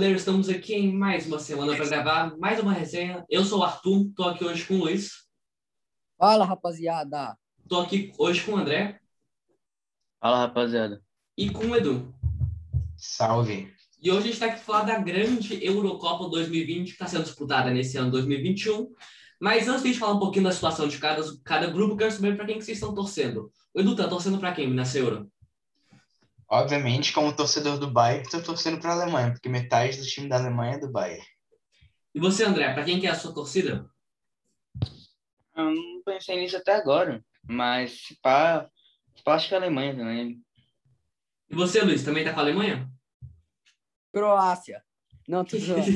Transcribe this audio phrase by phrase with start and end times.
[0.00, 0.22] Chapeleiros!
[0.22, 3.22] Estamos aqui em mais uma semana para gravar mais uma resenha.
[3.28, 5.26] Eu sou o Arthur, estou aqui hoje com o Luiz.
[6.18, 7.36] Fala, rapaziada!
[7.62, 8.98] Estou aqui hoje com o André.
[10.18, 11.02] Fala, rapaziada.
[11.36, 12.14] E com o Edu.
[12.96, 13.70] Salve!
[14.02, 17.24] E hoje a gente está aqui para falar da grande Eurocopa 2020 que está sendo
[17.24, 18.90] disputada nesse ano 2021.
[19.38, 22.10] Mas antes de a gente falar um pouquinho da situação de cada, cada grupo, quero
[22.10, 23.52] saber para quem que vocês estão torcendo.
[23.74, 25.30] O Edu, tá torcendo para quem nessa Euro?
[26.52, 30.36] Obviamente, como torcedor do Bayern, estou torcendo para a Alemanha, porque metade do time da
[30.36, 31.24] Alemanha é do Bayern.
[32.12, 33.88] E você, André, para quem que é a sua torcida?
[35.54, 38.68] Eu não pensei nisso até agora, mas se pá,
[39.14, 40.42] se pá, acho que é a Alemanha também.
[41.48, 42.90] E você, Luiz, também tá com a Alemanha?
[44.12, 44.82] Croácia.
[45.28, 45.86] Não, tô zoando.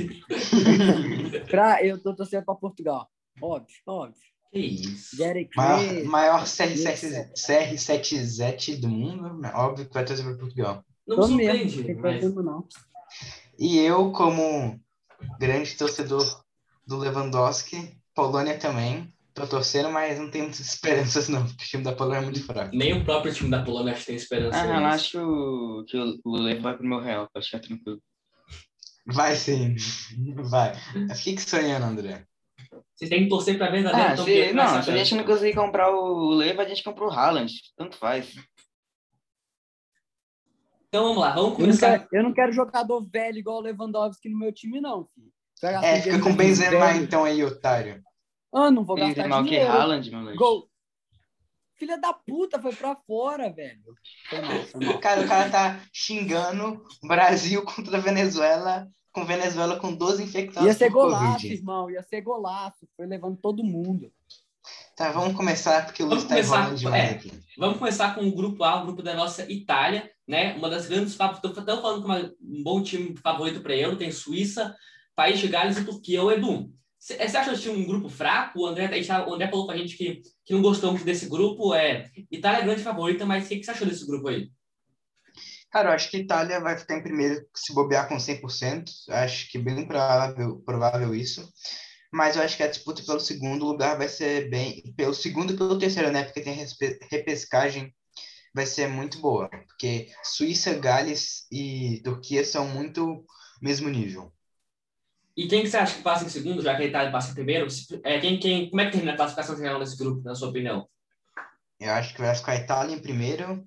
[1.51, 3.11] pra, eu tô torcendo para Portugal.
[3.43, 4.34] Óbvio, óbvio.
[4.55, 5.17] Que isso.
[5.17, 9.51] Derek Maior, maior CR7, CR7 do mundo, né?
[9.53, 10.85] óbvio que vai torcer para Portugal.
[11.05, 12.21] Não tô mesmo, surpreende, tem mas...
[12.21, 12.69] problema não.
[13.59, 14.81] E eu, como
[15.41, 16.45] grande torcedor
[16.87, 21.83] do Lewandowski, Polônia também, tô torcendo, mas não tenho muitas esperanças não, porque o time
[21.83, 22.77] da Polônia é muito fraco.
[22.77, 24.57] nem o próprio time da Polônia acho que tem esperança.
[24.57, 25.19] Ah, relaxa
[25.89, 28.01] que o, Levo vai pro meu real, pode ficar tranquilo.
[29.05, 29.75] Vai sim,
[30.49, 30.75] vai.
[31.17, 32.25] Fique sonhando, André.
[32.95, 35.25] Vocês têm que torcer para verdadeiro Ah, campeão se, que não, se a gente não
[35.25, 37.53] conseguir comprar o Levo, a gente compra o Haaland.
[37.77, 38.35] Tanto faz.
[40.89, 41.99] Então vamos lá, vamos Eu não, começar.
[41.99, 45.33] quero, eu não quero jogador velho igual o Lewandowski no meu time, não, filho.
[45.83, 47.03] É, fica com com Benzema velho.
[47.03, 48.03] então aí, otário.
[48.55, 49.71] Ah, não vou gastar que dinheiro.
[49.73, 50.39] Haaland, meu leite.
[50.39, 50.69] Gol.
[51.77, 53.81] Filha da puta, foi pra fora, velho.
[54.29, 54.99] Foi mal, foi mal.
[55.01, 60.67] Cara, o cara tá xingando o Brasil contra a Venezuela, com Venezuela com 12 infectados
[60.67, 61.55] Ia ser por golaço, Covid.
[61.55, 61.91] irmão.
[61.91, 62.87] Ia ser golaço.
[62.97, 64.13] Foi levando todo mundo.
[64.97, 67.15] Tá, vamos começar, porque o Luiz tá começar, enrolando demais é.
[67.15, 67.33] aqui.
[67.57, 70.55] Vamos começar com o grupo A, o grupo da nossa Itália, né?
[70.55, 71.57] Uma das grandes favoritas.
[71.57, 73.97] Estamos falando com uma- um bom time favorito para Euro.
[73.97, 74.75] Tem Suíça,
[75.15, 76.23] País de Gales e Turquia.
[76.23, 78.61] O Edu, você acha que tinha um grupo fraco?
[78.61, 81.29] O André, tá- o André falou com a gente que, que não gostou muito desse
[81.29, 81.73] grupo.
[81.75, 84.49] É, Itália é grande favorita, mas o que, que você achou desse grupo aí?
[85.75, 88.85] Cara, eu acho que a Itália vai ficar em primeiro se bobear com 100%.
[89.11, 91.53] Acho que bem provável, provável isso.
[92.13, 94.95] Mas eu acho que a disputa pelo segundo lugar vai ser bem.
[94.97, 96.23] Pelo segundo e pelo terceiro, né?
[96.23, 96.65] Porque tem
[97.11, 97.93] repescagem,
[98.55, 99.49] vai ser muito boa.
[99.49, 103.25] Porque Suíça, Gales e Turquia são muito
[103.61, 104.33] mesmo nível.
[105.37, 107.35] E quem que você acha que passa em segundo, já que a Itália passa em
[107.35, 107.67] primeiro?
[108.05, 110.89] É, quem, quem, como é que termina a classificação geral nesse grupo, na sua opinião?
[111.81, 113.67] Eu acho que vai ficar a Itália em primeiro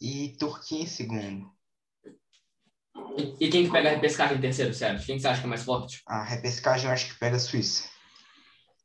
[0.00, 1.50] e Turquia em segundo.
[3.18, 5.04] E, e quem que pega a repescagem em terceiro, certo?
[5.04, 6.02] Quem que você acha que é mais forte?
[6.06, 7.88] A repescagem eu acho que pega a Suíça.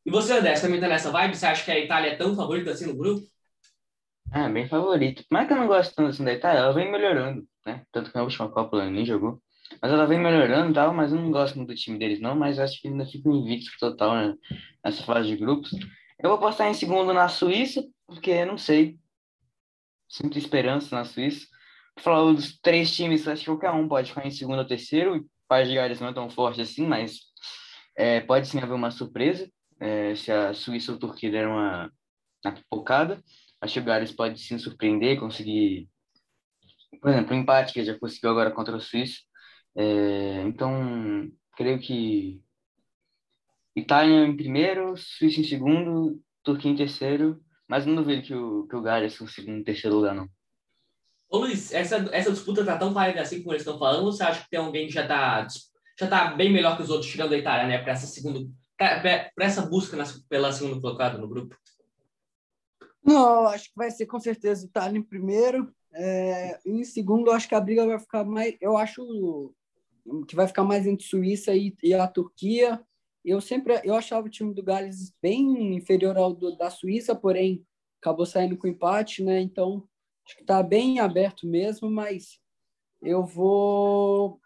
[0.06, 1.36] E você, André, você também tá nessa vibe?
[1.36, 3.26] Você acha que a Itália é tão favorita assim no grupo?
[4.32, 5.24] Ah, bem favorito.
[5.30, 7.84] Mas é que eu não gosto tanto assim da Itália, ela vem melhorando, né?
[7.92, 9.42] Tanto que na última Copa ela nem jogou.
[9.82, 12.36] Mas ela vem melhorando e tal, mas eu não gosto muito do time deles, não.
[12.36, 14.36] Mas acho que ainda fica invicto total né?
[14.84, 15.72] nessa fase de grupos.
[16.20, 18.98] Eu vou postar em segundo na Suíça, porque não sei.
[20.12, 21.48] Sinto esperança na Suíça.
[22.00, 25.18] Falar dos três times, acho que qualquer um pode ficar em segundo ou terceiro.
[25.18, 27.20] O País de Gales não é tão forte assim, mas
[27.96, 29.50] é, pode sim haver uma surpresa.
[29.80, 31.92] é, se a Suíça ou a Turquia der uma,
[32.44, 33.24] uma pipocada.
[33.62, 35.90] Acho que o Gales pode sim surpreender, conseguir,
[37.02, 39.20] por exemplo, o empate que já conseguiu agora contra o Suíça.
[39.76, 42.42] É, então, creio que
[43.76, 48.76] Itália em primeiro, Suíça em segundo, Turquia em terceiro, mas não duvido que o, que
[48.76, 50.28] o Gales consiga um terceiro lugar, não.
[51.30, 54.24] Ô Luiz, essa, essa disputa tá tão parecida assim como eles estão falando, ou você
[54.24, 55.48] acha que tem alguém que já tá,
[55.98, 57.82] já tá bem melhor que os outros, tirando a Itália, né?
[57.82, 58.46] Para essa segunda.
[58.78, 61.56] Para essa busca nas, pela segunda colocada no grupo?
[63.02, 65.74] Não, acho que vai ser com certeza Itália em primeiro.
[65.94, 68.54] É, em segundo, acho que a briga vai ficar mais.
[68.60, 69.54] Eu acho
[70.28, 72.86] que vai ficar mais entre Suíça e, e a Turquia.
[73.24, 77.64] Eu sempre eu achava o time do Gales bem inferior ao do, da Suíça, porém
[78.02, 79.40] acabou saindo com empate, né?
[79.40, 79.88] Então
[80.26, 82.40] acho que está bem aberto mesmo, mas
[83.02, 84.40] eu vou.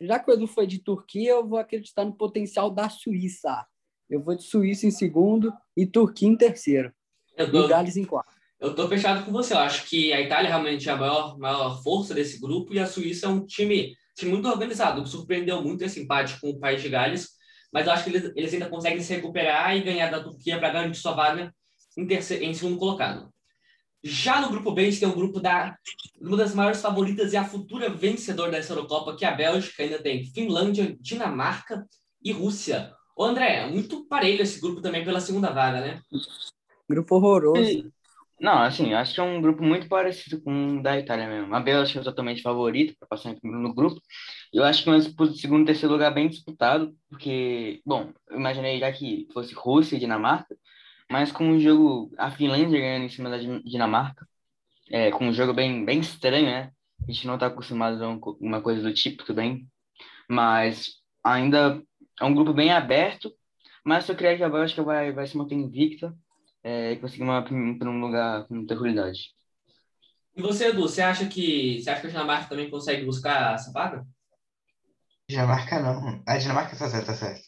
[0.00, 3.66] Já que o Edu foi de Turquia, eu vou acreditar no potencial da Suíça.
[4.08, 6.92] Eu vou de Suíça em segundo e Turquia em terceiro.
[7.36, 8.32] Eu E tô, Gales em quarto.
[8.60, 9.52] eu tô fechado com você.
[9.54, 12.86] Eu acho que a Itália realmente é a maior, maior força desse grupo e a
[12.86, 15.00] Suíça é um time, time muito organizado.
[15.02, 17.30] Me surpreendeu muito esse empate com o País de Gales,
[17.74, 20.70] mas eu acho que eles, eles ainda conseguem se recuperar e ganhar da Turquia para
[20.70, 21.52] garantir sua vaga
[21.98, 23.28] em, terceiro, em segundo colocado.
[24.00, 25.76] Já no grupo B, a gente tem um grupo da
[26.20, 29.82] uma das maiores favoritas e a futura vencedora dessa Eurocopa, que é a Bélgica.
[29.82, 31.84] Ainda tem Finlândia, Dinamarca
[32.22, 32.92] e Rússia.
[33.16, 36.00] Ô André, muito parelho esse grupo também pela segunda vaga, né?
[36.88, 37.90] Grupo horroroso.
[38.40, 41.54] Não, assim, acho que é um grupo muito parecido com o da Itália mesmo.
[41.54, 44.00] A Bélgica é totalmente favorita para passar em primeiro no grupo.
[44.52, 48.78] Eu acho que disputa de segundo e terceiro lugar bem disputado, porque, bom, eu imaginei
[48.80, 50.56] já que fosse Rússia e Dinamarca,
[51.10, 54.26] mas com um jogo, a Finlândia ganhando em cima da Dinamarca,
[54.90, 56.72] é, com um jogo bem, bem estranho, né?
[57.08, 58.08] A gente não está acostumado a
[58.40, 59.66] uma coisa do tipo também,
[60.28, 61.82] mas ainda
[62.20, 63.32] é um grupo bem aberto,
[63.84, 66.14] mas eu creio que a Bélgica vai, vai se manter invicta
[66.64, 69.34] é, e conseguir uma, para um lugar com tranquilidade.
[70.34, 73.70] E você, Edu, você acha que você acha que a Dinamarca também consegue buscar essa
[73.70, 74.04] vaga?
[75.28, 76.22] Dinamarca não.
[76.26, 77.44] A Dinamarca tá certo, tá certo.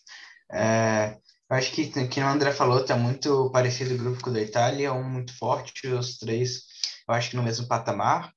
[0.53, 1.19] É,
[1.51, 4.41] eu acho que, que o André falou, tá muito parecido o grupo com o da
[4.41, 6.63] Itália, um muito forte, os três,
[7.09, 8.33] eu acho que no mesmo patamar.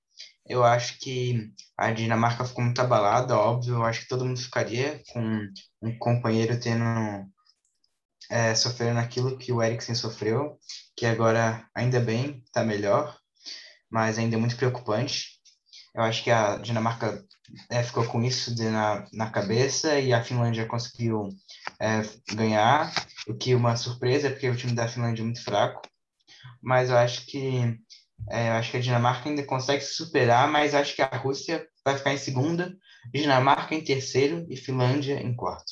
[0.46, 3.76] Eu acho que a Dinamarca ficou muito abalada, óbvio.
[3.76, 5.48] Eu acho que todo mundo ficaria com
[5.81, 6.84] um companheiro tendo
[8.30, 10.58] é, sofrendo aquilo que o Eriksen sofreu,
[10.96, 13.18] que agora, ainda bem, está melhor,
[13.90, 15.40] mas ainda é muito preocupante.
[15.96, 17.26] Eu acho que a Dinamarca
[17.70, 21.30] é, ficou com isso de, na, na cabeça e a Finlândia conseguiu
[21.80, 22.02] é,
[22.34, 22.94] ganhar,
[23.28, 25.81] o que uma surpresa, porque o time da Finlândia é muito fraco.
[26.62, 27.80] Mas eu acho que
[28.30, 31.66] é, eu acho que a Dinamarca ainda consegue se superar, mas acho que a Rússia
[31.84, 32.76] vai ficar em segunda,
[33.14, 35.72] Dinamarca em terceiro e Finlândia em quarto.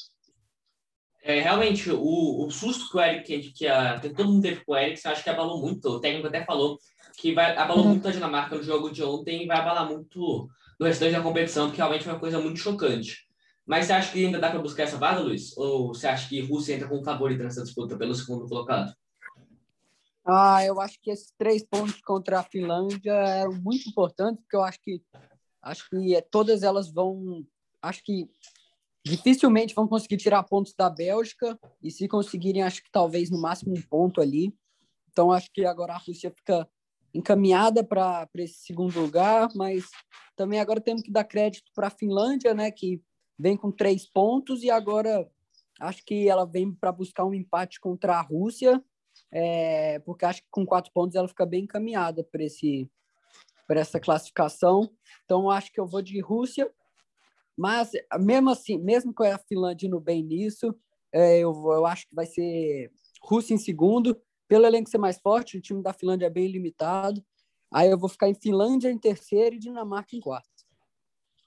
[1.27, 4.71] É, realmente, o, o susto que o Eric, que, a, que todo mundo teve com
[4.71, 5.85] o Eric, acho que abalou muito.
[5.89, 6.79] O técnico até falou
[7.17, 7.89] que vai, abalou uhum.
[7.89, 10.47] muito a Dinamarca no jogo de ontem e vai abalar muito
[10.79, 13.27] no restante da competição, porque realmente foi uma coisa muito chocante.
[13.65, 15.51] Mas você acha que ainda dá para buscar essa vaga, Luiz?
[15.57, 18.95] Ou você acha que Rússia entra como favorito nessa disputa pelo segundo colocado?
[20.25, 24.63] Ah, eu acho que esses três pontos contra a Finlândia eram muito importantes, porque eu
[24.63, 25.01] acho que
[25.61, 27.45] acho que todas elas vão,
[27.81, 28.29] acho que
[29.09, 33.73] dificilmente vão conseguir tirar pontos da Bélgica e se conseguirem, acho que talvez no máximo
[33.75, 34.53] um ponto ali.
[35.11, 36.67] Então acho que agora a Rússia fica
[37.13, 39.85] encaminhada para esse segundo lugar, mas
[40.35, 43.01] também agora temos que dar crédito para a Finlândia, né, que
[43.39, 45.27] vem com três pontos e agora
[45.79, 48.83] acho que ela vem para buscar um empate contra a Rússia
[49.31, 52.89] é, porque acho que com quatro pontos ela fica bem encaminhada para esse
[53.67, 54.89] para essa classificação.
[55.25, 56.71] Então acho que eu vou de Rússia,
[57.57, 60.75] mas mesmo assim, mesmo com a Finlândia indo bem nisso,
[61.11, 64.15] é, eu, eu acho que vai ser Rússia em segundo,
[64.47, 67.23] pelo elenco ser mais forte, o time da Finlândia é bem limitado.
[67.73, 70.47] Aí eu vou ficar em Finlândia em terceiro e Dinamarca em quarto.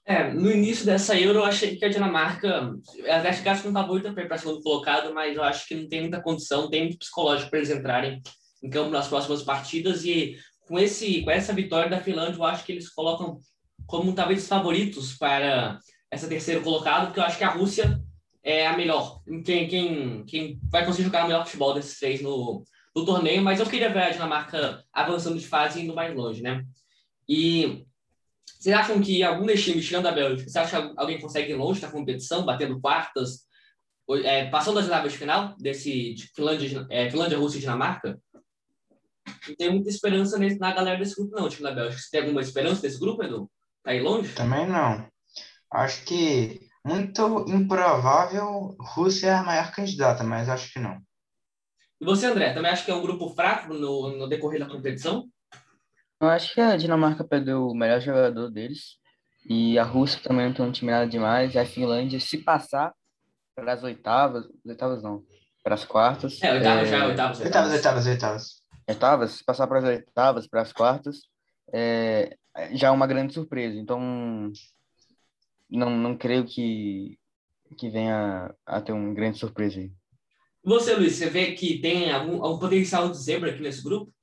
[0.05, 2.75] É, no início dessa Euro, eu achei que a Dinamarca,
[3.07, 6.01] até chegasse com favorita para ir para segundo colocado, mas eu acho que não tem
[6.01, 8.21] muita condição, tem muito psicológico para eles entrarem
[8.63, 10.35] em campo nas próximas partidas e
[10.67, 13.39] com esse com essa vitória da Finlândia, eu acho que eles colocam
[13.85, 15.79] como talvez os favoritos para
[16.11, 17.99] essa terceira colocado, porque eu acho que a Rússia
[18.43, 22.63] é a melhor, quem, quem, quem vai conseguir jogar o melhor futebol desses três no,
[22.95, 26.41] no torneio, mas eu queria ver a Dinamarca avançando de fase e indo mais longe,
[26.41, 26.65] né?
[27.29, 27.85] E
[28.59, 31.55] vocês acham que algum desses times, tirando a Bélgica, você acha que alguém consegue ir
[31.55, 33.45] longe da competição, batendo quartas,
[34.23, 38.19] é, passando as etapas de final desse de Finlândia, é, Finlândia, Rússia e Dinamarca?
[39.47, 42.01] Não tenho muita esperança nesse, na galera desse grupo, não, time da Bélgica.
[42.01, 43.49] Você tem alguma esperança desse grupo, Edu?
[43.83, 44.33] Tá aí longe?
[44.33, 45.10] Também não.
[45.71, 50.99] Acho que muito improvável Rússia é a maior candidata, mas acho que não.
[51.99, 55.29] E você, André, também acha que é um grupo fraco no, no decorrer da competição?
[56.19, 58.99] Eu acho que a Dinamarca perdeu o melhor jogador deles.
[59.47, 61.53] E a Rússia também não tem um time nada demais.
[61.53, 62.93] E a Finlândia, se passar
[63.55, 65.23] para as oitavas, oitavas não,
[65.63, 66.41] para as quartas.
[66.41, 66.91] É, oitavas é...
[66.91, 67.71] já, oitavas, oitavas.
[67.73, 68.07] Oitavas, oitavas,
[68.87, 69.31] oitavas.
[69.31, 71.21] se passar para as oitavas, para as quartas,
[71.73, 72.35] é...
[72.73, 73.77] já é uma grande surpresa.
[73.77, 74.51] Então,
[75.71, 77.17] não, não creio que,
[77.77, 79.91] que venha a ter uma grande surpresa aí.
[80.63, 84.13] Você, Luiz, você vê que tem algum, algum potencial de zebra aqui nesse grupo?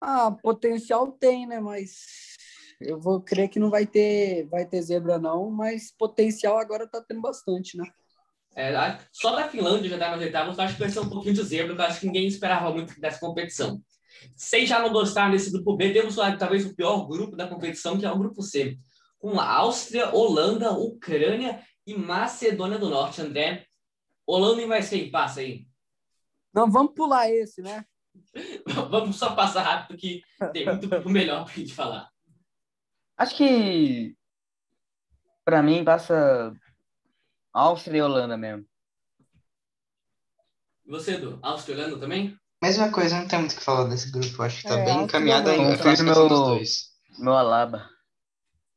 [0.00, 1.60] Ah, potencial tem, né?
[1.60, 2.36] Mas
[2.80, 7.02] eu vou crer que não vai ter, vai ter zebra, não, mas potencial agora tá
[7.06, 7.84] tendo bastante, né?
[8.56, 8.72] É,
[9.12, 11.42] só da Finlândia já tá nas oitavas, eu acho que vai ser um pouquinho de
[11.42, 13.82] zebra, eu acho que ninguém esperava muito dessa competição.
[14.36, 18.06] Vocês já não gostaram desse grupo B, temos talvez o pior grupo da competição, que
[18.06, 18.78] é o grupo C,
[19.18, 23.66] com Áustria, Holanda, Ucrânia e Macedônia do Norte, André.
[24.26, 25.66] Holanda vai ser passa aí.
[26.52, 27.84] Não, vamos pular esse, né?
[28.90, 32.08] Vamos só passar rápido que tem muito melhor para a gente falar.
[33.16, 34.16] Acho que
[35.44, 36.52] para mim passa
[37.52, 38.64] Áustria e Holanda mesmo.
[40.84, 41.38] E você, Edu?
[41.42, 42.38] Áustria e Holanda também?
[42.64, 44.42] Mesma coisa, não tem muito o que falar desse grupo.
[44.42, 45.58] Acho que tá é, bem encaminhado aí.
[45.76, 46.88] Confio meu, dois.
[47.18, 47.90] meu Alaba.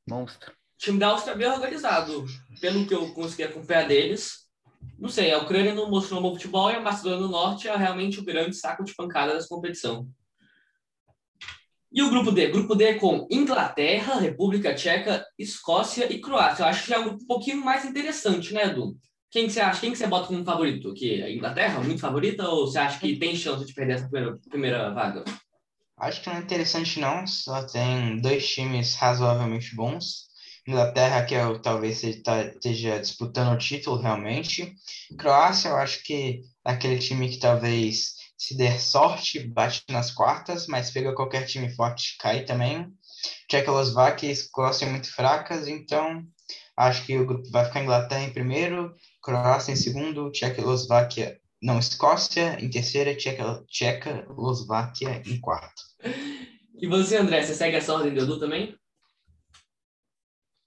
[0.05, 0.51] Monstro.
[0.51, 2.25] O time da Áustria é bem organizado.
[2.59, 4.45] Pelo que eu consegui acompanhar deles,
[4.99, 7.75] Não sei, a Ucrânia não mostrou um bom futebol e a Macedônia do Norte é
[7.77, 10.05] realmente o grande saco de pancada dessa competição.
[11.91, 12.47] E o grupo D?
[12.47, 16.63] Grupo D com Inglaterra, República Tcheca, Escócia e Croácia.
[16.63, 18.97] Eu acho que é um pouquinho mais interessante, né, Edu?
[19.29, 19.81] Quem que você acha?
[19.81, 20.93] Quem que você bota como favorito?
[20.93, 24.37] Que a Inglaterra, muito favorita, ou você acha que tem chance de perder essa primeira,
[24.49, 25.23] primeira vaga?
[25.99, 30.27] Acho que não é interessante não, só tem dois times razoavelmente bons.
[30.67, 34.75] Inglaterra, que eu, talvez esteja disputando o título realmente.
[35.17, 40.67] Croácia, eu acho que é aquele time que talvez, se der sorte, bate nas quartas,
[40.67, 42.85] mas pega qualquer time forte, cai também.
[43.49, 46.23] Tchecoslováquia e Escócia muito fracas, então
[46.77, 52.63] acho que o grupo vai ficar Inglaterra em primeiro, Croácia em segundo, Tchecoslováquia, não, Escócia
[52.63, 55.81] em terceira, Tcheca, Tchecoslováquia em quarto.
[56.75, 58.77] E você, André, você segue essa ordem do Edu também?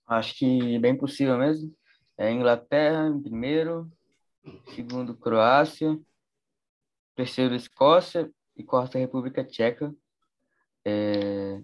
[0.09, 1.73] Acho que bem possível mesmo.
[2.19, 3.89] É Inglaterra em primeiro,
[4.75, 5.97] segundo Croácia,
[7.15, 9.95] terceiro Escócia e quarta República Tcheca.
[10.85, 11.63] É...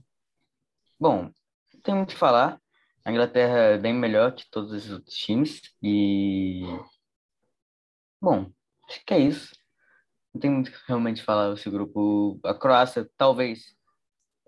[0.98, 1.32] Bom,
[1.74, 2.60] não tem muito o que falar.
[3.06, 6.64] A Inglaterra é bem melhor que todos os outros times e
[8.20, 8.50] bom,
[8.88, 9.54] acho que é isso.
[10.34, 12.40] Não tem muito realmente falar desse grupo.
[12.42, 13.60] A Croácia talvez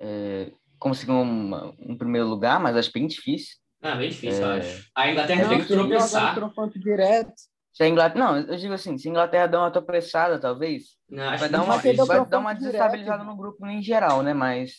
[0.01, 3.59] é, consiga um, um, primeiro lugar, mas acho bem difícil.
[3.81, 4.49] Ah, bem difícil, é...
[4.49, 4.91] eu acho.
[4.93, 6.53] A Inglaterra tem que tropeçar.
[6.81, 7.33] direto.
[7.73, 11.39] Se a Inglaterra, não, eu digo assim, se a Inglaterra der uma tropeçada, talvez, não,
[11.39, 13.25] vai, dar uma, vai dar uma desestabilizada direto.
[13.25, 14.35] no grupo em geral, né?
[14.35, 14.79] Mas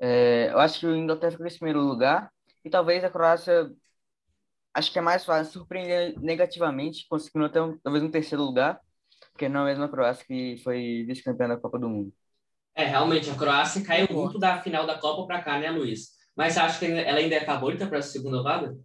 [0.00, 2.30] é, eu acho que a Inglaterra fica em primeiro lugar
[2.66, 3.70] e talvez a Croácia,
[4.74, 8.80] acho que é mais fácil surpreender negativamente, conseguindo até um, talvez um terceiro lugar,
[9.30, 12.12] porque não é a mesma Croácia que foi vice-campeã da Copa do Mundo.
[12.74, 16.08] É, realmente, a Croácia caiu muito da final da Copa para cá, né, Luiz?
[16.34, 18.76] Mas você acha que ela ainda é favorita para a segunda vaga?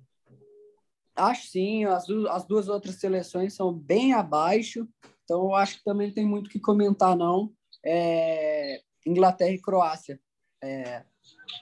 [1.15, 4.87] Acho sim, as, as duas outras seleções são bem abaixo,
[5.23, 7.51] então eu acho que também tem muito que comentar, não.
[7.83, 10.19] É, Inglaterra e Croácia.
[10.63, 11.03] É,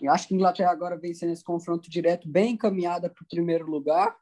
[0.01, 3.70] eu acho que a Inglaterra agora vencendo esse confronto direto, bem encaminhada para o primeiro
[3.70, 4.16] lugar.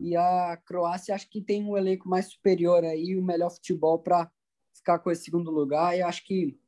[0.00, 4.30] E a Croácia acho que tem um elenco mais superior aí, o melhor futebol para
[4.74, 5.96] ficar com esse segundo lugar.
[5.96, 6.58] E acho que,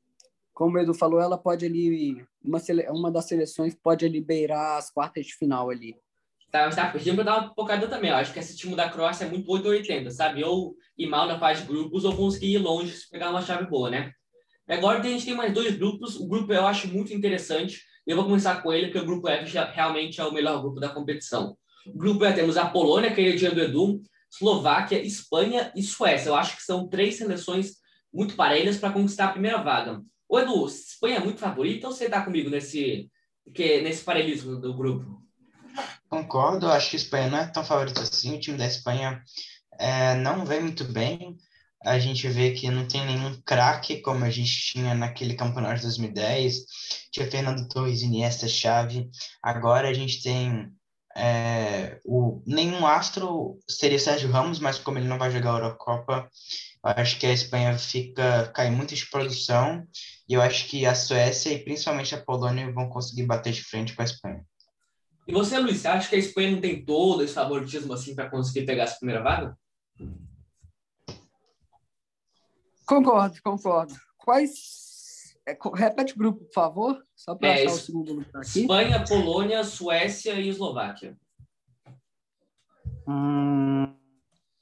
[0.52, 4.90] como o Edu falou, ela pode ali, uma, uma das seleções pode ali beirar as
[4.90, 5.96] quartas de final ali.
[6.50, 8.10] Tá, mas tá pedindo para dar uma focada também.
[8.10, 10.44] Eu acho que esse time da Croácia é muito 880, sabe?
[10.44, 13.66] Ou ir mal na fase de grupos, ou conseguir ir longe se pegar uma chave
[13.66, 14.12] boa, né?
[14.68, 16.14] Agora a gente tem mais dois grupos.
[16.14, 17.82] O grupo eu acho muito interessante.
[18.06, 20.78] Eu vou começar com ele, porque o grupo F já, realmente é o melhor grupo
[20.78, 21.56] da competição.
[21.86, 26.28] Grupo E temos a Polônia, que é dia do Edu, Eslováquia, Espanha e Suécia.
[26.28, 27.76] Eu acho que são três seleções
[28.12, 30.02] muito parelhas para conquistar a primeira vaga.
[30.28, 33.10] O Edu, Espanha é muito favorita ou você está comigo nesse,
[33.54, 35.22] que, nesse paralelismo do grupo?
[36.08, 38.36] Concordo, acho que a Espanha não é tão favorita assim.
[38.36, 39.22] O time da Espanha
[39.78, 41.36] é, não vem muito bem
[41.84, 45.82] a gente vê que não tem nenhum craque como a gente tinha naquele campeonato de
[45.82, 46.64] 2010.
[47.12, 49.10] Tinha Fernando Torres, Iniesta, Xavi.
[49.42, 50.72] Agora a gente tem
[51.16, 56.28] é, o nenhum astro seria Sérgio Ramos, mas como ele não vai jogar a Eurocopa,
[56.82, 59.86] acho que a Espanha fica cai muito de produção
[60.28, 63.94] e eu acho que a Suécia e principalmente a Polônia vão conseguir bater de frente
[63.94, 64.44] com a Espanha.
[65.26, 68.66] E você, Luiz, acha que a Espanha não tem todo esse favoritismo assim para conseguir
[68.66, 69.56] pegar essa primeira vaga?
[72.86, 73.94] Concordo, concordo.
[74.18, 75.34] Quais.
[75.46, 78.60] É, repete o grupo, por favor, só para é, achar o segundo grupo aqui.
[78.62, 81.18] Espanha, Polônia, Suécia e Eslováquia.
[83.06, 83.94] Hum,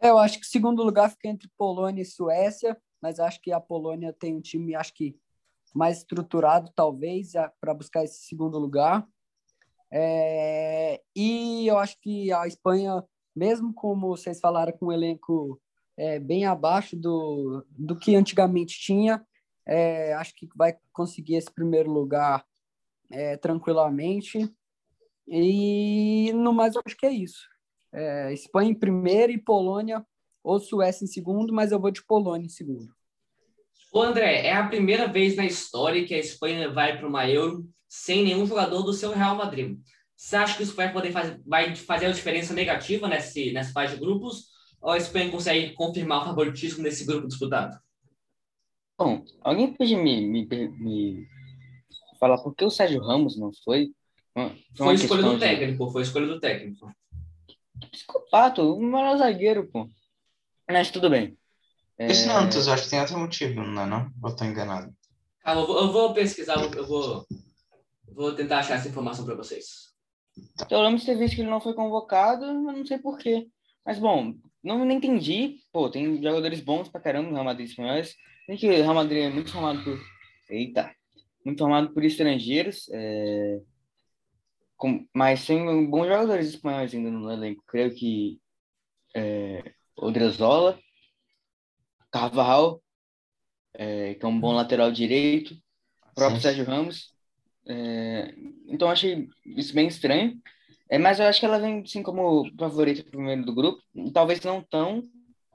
[0.00, 3.61] eu acho que o segundo lugar fica entre Polônia e Suécia, mas acho que a
[3.61, 5.17] Polônia tem um time, acho que
[5.73, 9.07] mais estruturado, talvez, para buscar esse segundo lugar.
[9.91, 15.61] É, e eu acho que a Espanha, mesmo como vocês falaram, com um elenco
[15.97, 19.25] é, bem abaixo do, do que antigamente tinha.
[19.67, 22.45] É, acho que vai conseguir esse primeiro lugar
[23.11, 24.51] é, tranquilamente.
[25.29, 27.49] E no mais, acho que é isso.
[27.93, 30.05] É, Espanha em primeiro e Polônia
[30.43, 32.93] ou Suécia em segundo, mas eu vou de Polônia em segundo.
[33.93, 37.69] Ô André, é a primeira vez na história que a Espanha vai para uma Euro
[37.87, 39.79] sem nenhum jogador do seu Real Madrid.
[40.17, 43.95] Você acha que isso vai poder fazer, vai fazer uma diferença negativa nesse, nessa fase
[43.95, 44.51] de grupos?
[44.83, 47.79] Ou a Espanha consegue confirmar o favoritismo nesse grupo disputado?
[48.99, 51.29] Bom, alguém pode me, me, me
[52.19, 53.93] falar por que o Sérgio Ramos não foi?
[54.35, 55.41] Foi, foi escolha do de...
[55.41, 56.93] técnico, foi escolha do técnico.
[57.91, 59.89] Psicopata, o melhor zagueiro, pô.
[60.69, 61.37] Mas tudo bem.
[61.99, 62.07] É...
[62.27, 64.11] não, eu acho que tem outro motivo, não é não?
[64.23, 64.93] Ou estou enganado?
[65.45, 67.27] Ah, eu, vou, eu vou pesquisar, eu vou,
[68.12, 69.93] vou tentar achar essa informação para vocês.
[70.55, 73.49] Então, eu lembro de ter visto que ele não foi convocado, mas não sei porquê.
[73.85, 75.57] Mas, bom, não, não entendi.
[75.73, 78.14] Pô, tem jogadores bons pra caramba no Real Madrid espanhóis.
[78.47, 80.00] Tem que o Real Madrid é muito formado por.
[80.49, 80.95] Eita!
[81.45, 82.88] Muito formado por estrangeiros.
[82.92, 83.61] É...
[84.76, 85.07] Com...
[85.14, 87.64] Mas tem bons jogadores espanhóis ainda no elenco.
[87.66, 88.40] Creio que
[89.14, 89.73] é...
[89.97, 90.78] Odriozola,
[92.11, 92.83] Carvajal,
[93.75, 94.14] é...
[94.14, 95.54] que é um bom lateral direito,
[96.11, 96.42] o próprio Sim.
[96.42, 97.12] Sérgio Ramos.
[97.66, 98.35] É...
[98.69, 100.40] Então achei isso bem estranho.
[100.93, 103.83] É, mas eu acho que ela vem, sim, como favorita primeiro do grupo.
[104.13, 105.03] Talvez não tão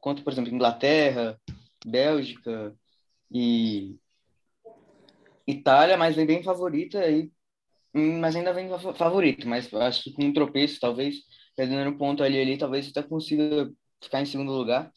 [0.01, 1.39] quanto, por exemplo, Inglaterra,
[1.85, 2.75] Bélgica
[3.31, 3.99] e
[5.45, 7.31] Itália, mas vem bem favorita e
[7.93, 11.17] mas ainda vem favorito, mas acho que com um tropeço, talvez,
[11.55, 13.71] perdendo um ponto ali ali, talvez até consiga
[14.03, 14.91] ficar em segundo lugar.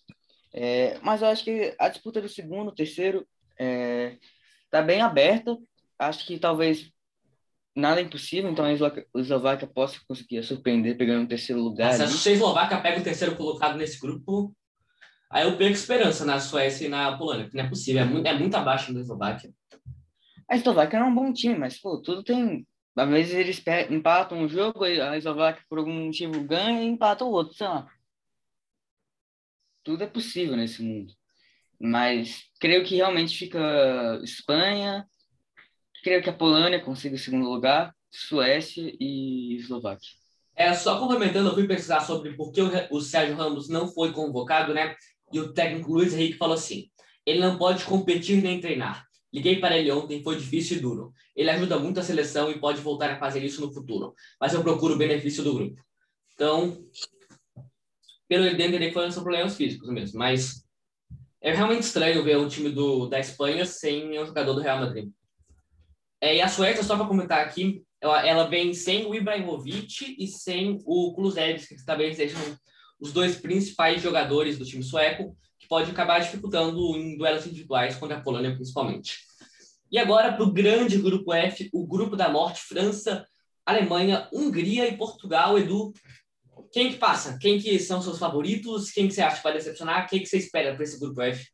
[0.54, 3.26] É, mas eu acho que a disputa do segundo, terceiro,
[3.58, 4.16] é,
[4.70, 5.54] tá bem aberta.
[5.98, 6.90] Acho que talvez
[7.74, 8.72] nada é impossível, então a
[9.20, 11.94] Eslováquia possa conseguir surpreender pegando o terceiro lugar.
[11.94, 14.54] Se a Eslováquia pega o terceiro colocado nesse grupo,
[15.30, 18.26] aí eu perco esperança na Suécia e na Polônia, porque não é possível, é muito,
[18.26, 19.52] é muito abaixo da Eslováquia.
[20.48, 22.66] A Eslováquia é um bom time, mas pô, tudo tem.
[22.96, 27.30] Às vezes eles empatam um jogo, a Eslováquia por algum motivo ganha e empata o
[27.30, 27.88] outro, sei lá.
[29.84, 31.14] Tudo é possível nesse mundo.
[31.80, 35.06] Mas creio que realmente fica Espanha,
[36.02, 40.10] creio que a Polônia consiga o segundo lugar, Suécia e Eslováquia.
[40.56, 44.74] É, só complementando, eu fui pesquisar sobre por que o Sérgio Ramos não foi convocado,
[44.74, 44.94] né?
[45.32, 46.90] E o técnico Luiz Henrique falou assim:
[47.24, 49.06] ele não pode competir nem treinar.
[49.32, 51.12] Liguei para ele ontem, foi difícil e duro.
[51.36, 54.62] Ele ajuda muito a seleção e pode voltar a fazer isso no futuro, mas eu
[54.62, 55.80] procuro o benefício do grupo.
[56.34, 56.84] Então,
[58.28, 60.64] pelo ele entender que foram problemas físicos mesmo, mas
[61.40, 65.10] é realmente estranho ver um time do, da Espanha sem um jogador do Real Madrid.
[66.20, 70.26] É, e a Suécia, só para comentar aqui, ela, ela, vem sem o Ibrahimovic e
[70.26, 72.40] sem o Kulusevski, que talvez sejam
[73.00, 78.18] os dois principais jogadores do time sueco, que pode acabar dificultando em duelos individuais contra
[78.18, 79.18] a Polônia, principalmente.
[79.90, 83.26] E agora para o grande grupo F, o grupo da morte, França,
[83.66, 85.58] Alemanha, Hungria e Portugal.
[85.58, 85.92] Edu,
[86.72, 87.38] quem que passa?
[87.38, 88.90] Quem que são seus favoritos?
[88.90, 90.08] Quem que você acha que vai decepcionar?
[90.08, 91.44] Quem que você espera para esse grupo F?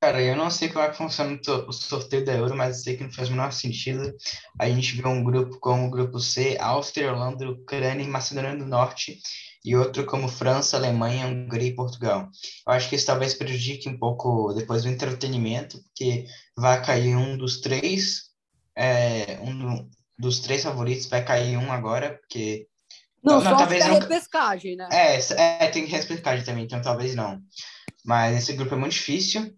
[0.00, 2.96] Cara, eu não sei como é que funciona o sorteio da Euro, mas eu sei
[2.96, 4.14] que não faz o menor sentido.
[4.58, 8.66] A gente vê um grupo como o grupo C, Áustria, Holanda, Ucrânia e Macedônia do
[8.66, 9.18] Norte,
[9.64, 12.28] e outro como França, Alemanha, Hungria e Portugal.
[12.66, 17.36] Eu acho que isso talvez prejudique um pouco depois do entretenimento, porque vai cair um
[17.36, 18.26] dos três,
[18.76, 22.68] é, um dos três favoritos vai cair um agora, porque
[23.24, 23.98] não, não, só talvez não...
[23.98, 24.88] repescagem, né?
[24.92, 25.18] É,
[25.64, 27.40] é, tem repescagem também, então talvez não.
[28.04, 29.52] Mas esse grupo é muito difícil.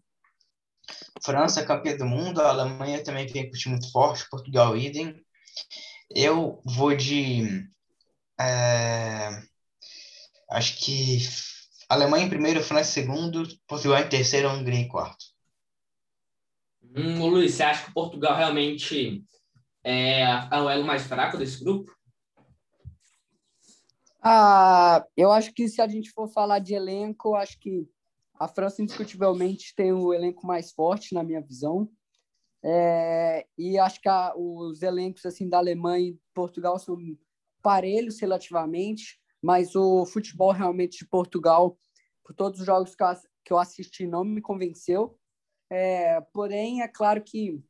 [1.23, 5.15] França campeã do mundo, a Alemanha também vem com um time muito forte, Portugal idem.
[6.11, 7.69] Eu vou de.
[8.41, 9.31] É,
[10.51, 11.19] acho que
[11.89, 15.25] Alemanha em primeiro, França em segundo, Portugal em terceiro, Hungria em quarto.
[16.83, 19.25] Hum, Luiz, você acha que Portugal realmente
[19.83, 21.91] é, é o elo mais fraco desse grupo?
[24.23, 27.89] Ah, eu acho que se a gente for falar de elenco, acho que
[28.39, 31.91] a França, indiscutivelmente, tem o elenco mais forte, na minha visão.
[32.63, 36.97] É, e acho que a, os elencos assim da Alemanha e Portugal são
[37.63, 41.79] parelhos relativamente, mas o futebol realmente de Portugal,
[42.25, 43.09] por todos os jogos que eu,
[43.45, 45.19] que eu assisti, não me convenceu.
[45.71, 47.63] É, porém, é claro que,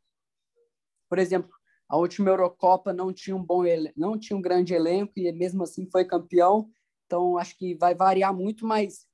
[1.09, 1.51] por exemplo,
[1.89, 3.63] a última Eurocopa não tinha um bom
[3.97, 6.71] não tinha um grande elenco e mesmo assim foi campeão.
[7.07, 9.08] Então acho que vai variar muito, mas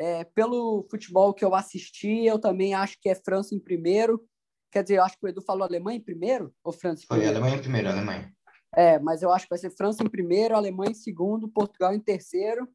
[0.00, 4.26] é, pelo futebol que eu assisti, eu também acho que é França em primeiro.
[4.72, 7.18] Quer dizer, eu acho que o Edu falou Alemanha em primeiro ou França em Foi
[7.18, 7.36] primeiro?
[7.36, 8.34] Alemanha em primeiro, Alemanha.
[8.74, 12.00] É, mas eu acho que vai ser França em primeiro, Alemanha em segundo, Portugal em
[12.00, 12.66] terceiro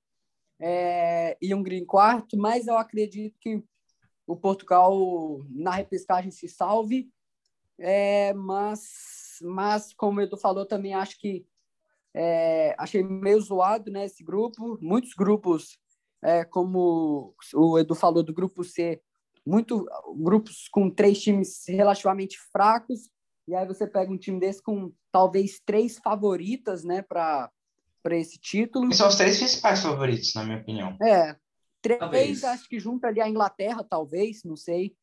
[0.60, 2.38] é, e Hungria em quarto.
[2.38, 3.60] Mas eu acredito que
[4.28, 4.96] o Portugal
[5.50, 7.10] na repescagem se salve.
[7.80, 11.44] É, mas, mas, como o Edu falou, também acho que
[12.14, 14.78] é, achei meio zoado né, esse grupo.
[14.80, 15.80] Muitos grupos
[16.26, 19.00] é, como o Edu falou do grupo C,
[19.46, 19.86] muito
[20.18, 23.12] grupos com três times relativamente fracos,
[23.48, 27.52] e aí você pega um time desse com talvez três favoritas, né, para
[28.02, 28.88] para esse título.
[28.92, 30.96] E são os três principais favoritos, na minha opinião.
[31.02, 31.36] É,
[31.82, 32.44] três, talvez.
[32.44, 34.96] acho que junto ali a Inglaterra, talvez, não sei.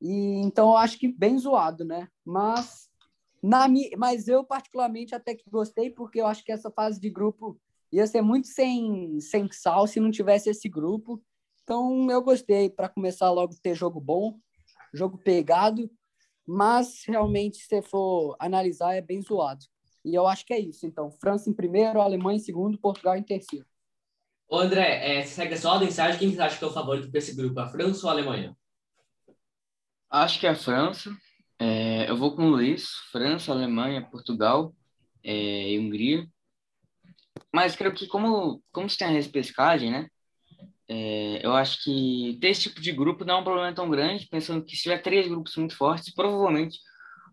[0.00, 2.08] E então eu acho que bem zoado, né?
[2.24, 2.88] Mas
[3.40, 3.66] na
[3.96, 7.56] mas eu particularmente até que gostei porque eu acho que essa fase de grupo
[7.92, 11.22] ia ser muito sem, sem sal se não tivesse esse grupo.
[11.62, 14.38] Então eu gostei para começar logo ter jogo bom,
[14.92, 15.90] jogo pegado,
[16.46, 19.64] mas realmente se for analisar é bem zoado.
[20.04, 20.86] E eu acho que é isso.
[20.86, 23.64] Então, França em primeiro, Alemanha em segundo, Portugal em terceiro.
[24.48, 26.18] Ô, André, é, você segue só a mensagem.
[26.18, 27.58] Quem você acha que é o favorito para esse grupo?
[27.60, 28.56] A França ou a Alemanha?
[30.10, 31.10] Acho que é a França.
[31.58, 32.88] É, eu vou com o Luiz.
[33.12, 34.74] França, Alemanha, Portugal
[35.22, 36.26] é, e Hungria.
[37.52, 40.08] Mas creio que como, como se tem a repescagem, né?
[40.88, 44.26] É, eu acho que ter esse tipo de grupo não é um problema tão grande,
[44.28, 46.78] pensando que se tiver três grupos muito fortes, provavelmente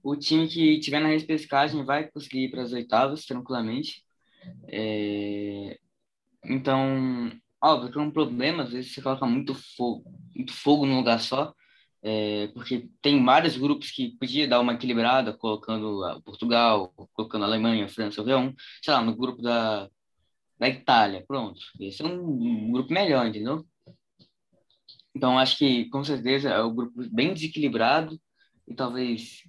[0.04, 4.04] o time que tiver na repescagem vai conseguir ir para as oitavas tranquilamente.
[4.68, 5.78] É,
[6.46, 7.32] então,
[7.62, 10.04] óbvio que é um problema, às vezes você coloca muito fogo,
[10.36, 11.54] muito fogo num lugar só,
[12.02, 18.22] é, porque tem vários grupos que podia dar uma equilibrada, colocando Portugal, colocando Alemanha, França,
[18.22, 19.90] um, sei lá, no grupo da,
[20.58, 21.60] da Itália, pronto.
[21.80, 23.66] Esse é um, um grupo melhor, entendeu?
[25.16, 28.20] Então, acho que, com certeza, é um grupo bem desequilibrado
[28.68, 29.44] e talvez,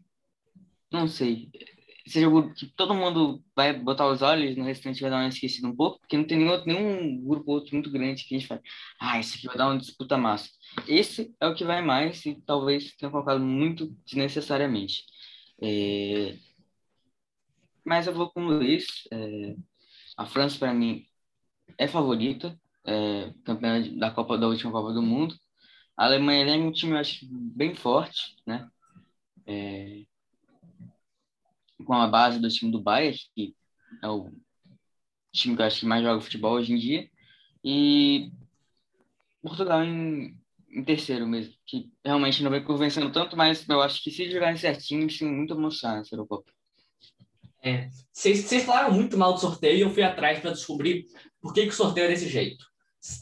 [0.90, 1.50] não sei,
[2.10, 5.28] seja o grupo que todo mundo vai botar os olhos, no restante vai dar uma
[5.28, 8.48] esquecida um pouco, porque não tem nenhum, nenhum grupo outro muito grande que a gente
[8.48, 8.60] fala,
[9.00, 10.50] ah, esse aqui vai dar uma disputa massa.
[10.88, 15.04] Esse é o que vai mais e talvez tenha colocado muito desnecessariamente.
[15.62, 16.36] É...
[17.84, 18.86] Mas eu vou com o Luiz.
[19.12, 19.56] É...
[20.16, 21.04] A França, para mim,
[21.78, 23.32] é favorita, é...
[23.44, 25.34] campeã da Copa da última Copa do Mundo.
[25.96, 28.68] A Alemanha é um time, eu acho, bem forte, né?
[29.46, 30.09] É
[31.84, 33.54] com a base do time do Bayern, que
[34.02, 34.30] é o
[35.32, 37.08] time que eu acho que mais joga futebol hoje em dia,
[37.64, 38.32] e
[39.42, 40.36] Portugal em,
[40.70, 44.56] em terceiro mesmo, que realmente não vem convencendo tanto, mas eu acho que se jogarem
[44.56, 46.52] certinho, eles muito emoção nessa Eurocopa.
[47.62, 51.06] É, vocês falaram muito mal do sorteio eu fui atrás para descobrir
[51.42, 52.64] por que, que o sorteio é desse jeito.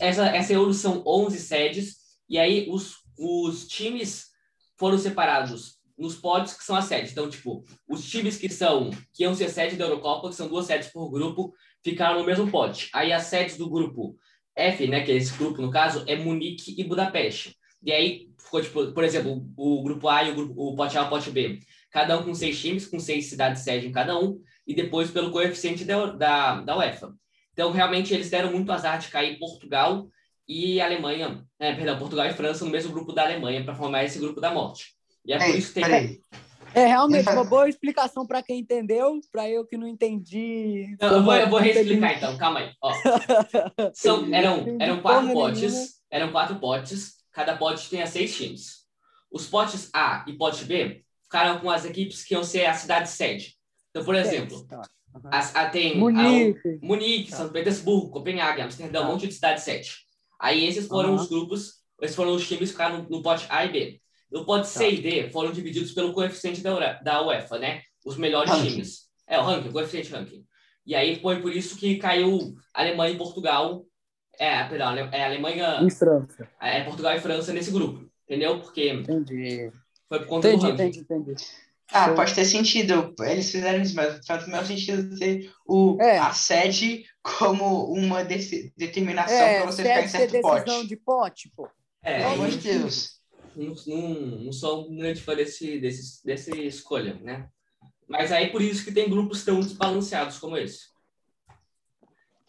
[0.00, 1.96] Essa, essa Euro são 11 sedes,
[2.28, 4.28] e aí os, os times
[4.76, 7.12] foram separados nos pods que são as sedes.
[7.12, 10.66] Então, tipo, os times que são que iam ser sede da Eurocopa, que são duas
[10.66, 12.88] sedes por grupo, ficaram no mesmo pod.
[12.94, 14.16] Aí as sedes do grupo
[14.54, 17.56] F, né, que é esse grupo no caso, é Munique e Budapeste.
[17.82, 21.02] E aí ficou tipo, por exemplo, o grupo A e o, grupo, o pote A
[21.02, 24.18] e o pote B, cada um com seis times, com seis cidades sede em cada
[24.18, 27.14] um, e depois pelo coeficiente da, da, da UEFA.
[27.52, 30.08] Então, realmente, eles deram muito azar de cair Portugal
[30.46, 34.18] e Alemanha, é, perdão, Portugal e França no mesmo grupo da Alemanha para formar esse
[34.18, 34.97] grupo da morte.
[35.28, 36.20] E é por isso que tem.
[36.74, 40.96] É realmente uma boa explicação para quem entendeu, para eu que não entendi.
[41.00, 42.72] Não, eu, vou, eu vou reexplicar então, calma aí.
[42.82, 42.92] Ó.
[43.92, 48.86] São, eram, eram quatro potes, eram quatro potes, cada pote tinha seis times.
[49.30, 53.10] Os potes A e pote B ficaram com as equipes que iam ser a cidade
[53.10, 53.56] sede.
[53.90, 54.80] Então, por exemplo, tá.
[55.30, 57.36] as, a, tem Munique, a, Munique tá.
[57.38, 59.08] São Petersburgo, Copenhague, Amsterdã, um tá.
[59.08, 59.96] monte de cidade sede.
[60.40, 61.16] Aí esses foram uhum.
[61.16, 64.00] os grupos, esses foram os times que ficaram no, no pote A e B.
[64.30, 64.78] No pote tá.
[64.78, 67.82] C e D foram divididos pelo coeficiente da, da UEFA, né?
[68.04, 68.68] Os melhores ranking.
[68.70, 69.08] times.
[69.26, 70.44] É, o ranking, o coeficiente ranking.
[70.86, 73.84] E aí foi por isso que caiu Alemanha e Portugal.
[74.38, 75.80] É, perdão, é Alemanha.
[75.82, 76.48] E França.
[76.60, 78.08] É, Portugal e França nesse grupo.
[78.24, 78.60] Entendeu?
[78.60, 78.90] Porque.
[78.90, 79.72] Entendi.
[80.08, 81.00] Foi por conta entendi, do ranking.
[81.00, 81.44] Entendi, entendi.
[81.90, 83.14] Ah, pode ter sentido.
[83.20, 86.18] Eles fizeram isso, mas faz o mesmo sentido ter o, é.
[86.18, 90.86] a sede como uma determinação é, para você ficar em certo pote.
[90.86, 91.68] de pote, pô.
[92.02, 93.17] É, Pelo amor de Deus
[93.58, 97.48] não, não, sou um grande fã desse, desse, dessa escolha, né?
[98.08, 100.86] Mas aí por isso que tem grupos tão desbalanceados como esse.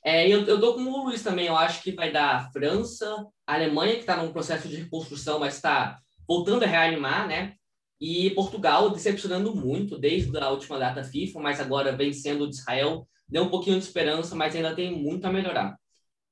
[0.04, 1.48] É, eu, eu dou com o Luiz também.
[1.48, 5.40] Eu acho que vai dar a França, a Alemanha, que está num processo de reconstrução,
[5.40, 7.56] mas está voltando a reanimar, né?
[8.00, 13.08] E Portugal decepcionando muito desde a última data FIFA, mas agora vencendo o de Israel.
[13.28, 15.78] Deu um pouquinho de esperança, mas ainda tem muito a melhorar.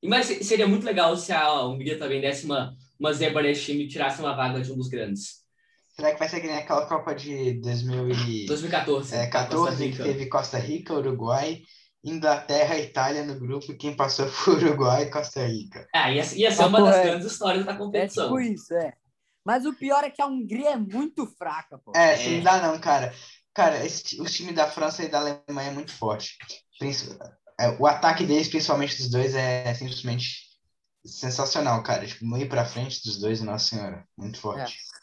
[0.01, 3.87] E mas seria muito legal se a Hungria também desse uma uma zebra nesse time
[3.87, 5.45] tirasse uma vaga de um dos grandes.
[5.89, 8.45] Será que vai ser que nem aquela Copa de 2000 e...
[8.45, 9.15] 2014?
[9.15, 11.63] É, 14, que teve Costa Rica, Uruguai,
[12.03, 15.87] Inglaterra e Itália no grupo, e quem passou foi Uruguai e Costa Rica.
[15.93, 18.25] Ah, ia, ia ser uma das grandes histórias da competição.
[18.25, 18.93] É tipo isso, é.
[19.43, 21.93] Mas o pior é que a Hungria é muito fraca, pô.
[21.95, 22.29] É, é.
[22.31, 23.13] não dá não, cara.
[23.53, 26.37] Cara, esse, o time da França e da Alemanha é muito forte.
[27.59, 30.46] É, o ataque deles, principalmente dos dois, é simplesmente
[31.05, 32.05] sensacional, cara.
[32.05, 34.05] Tipo, meio para frente dos dois, Nossa Senhora.
[34.17, 34.73] Muito forte.
[34.73, 34.97] É.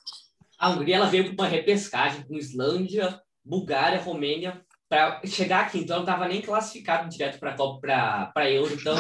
[0.59, 5.79] A Hungria ela veio com uma repescagem com Islândia, Bulgária, Romênia, para chegar aqui.
[5.79, 8.75] Então, ela não estava nem classificada direto para Copa, para Euro.
[8.75, 8.97] Então,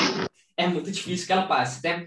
[0.56, 2.06] é muito difícil que ela passe, né?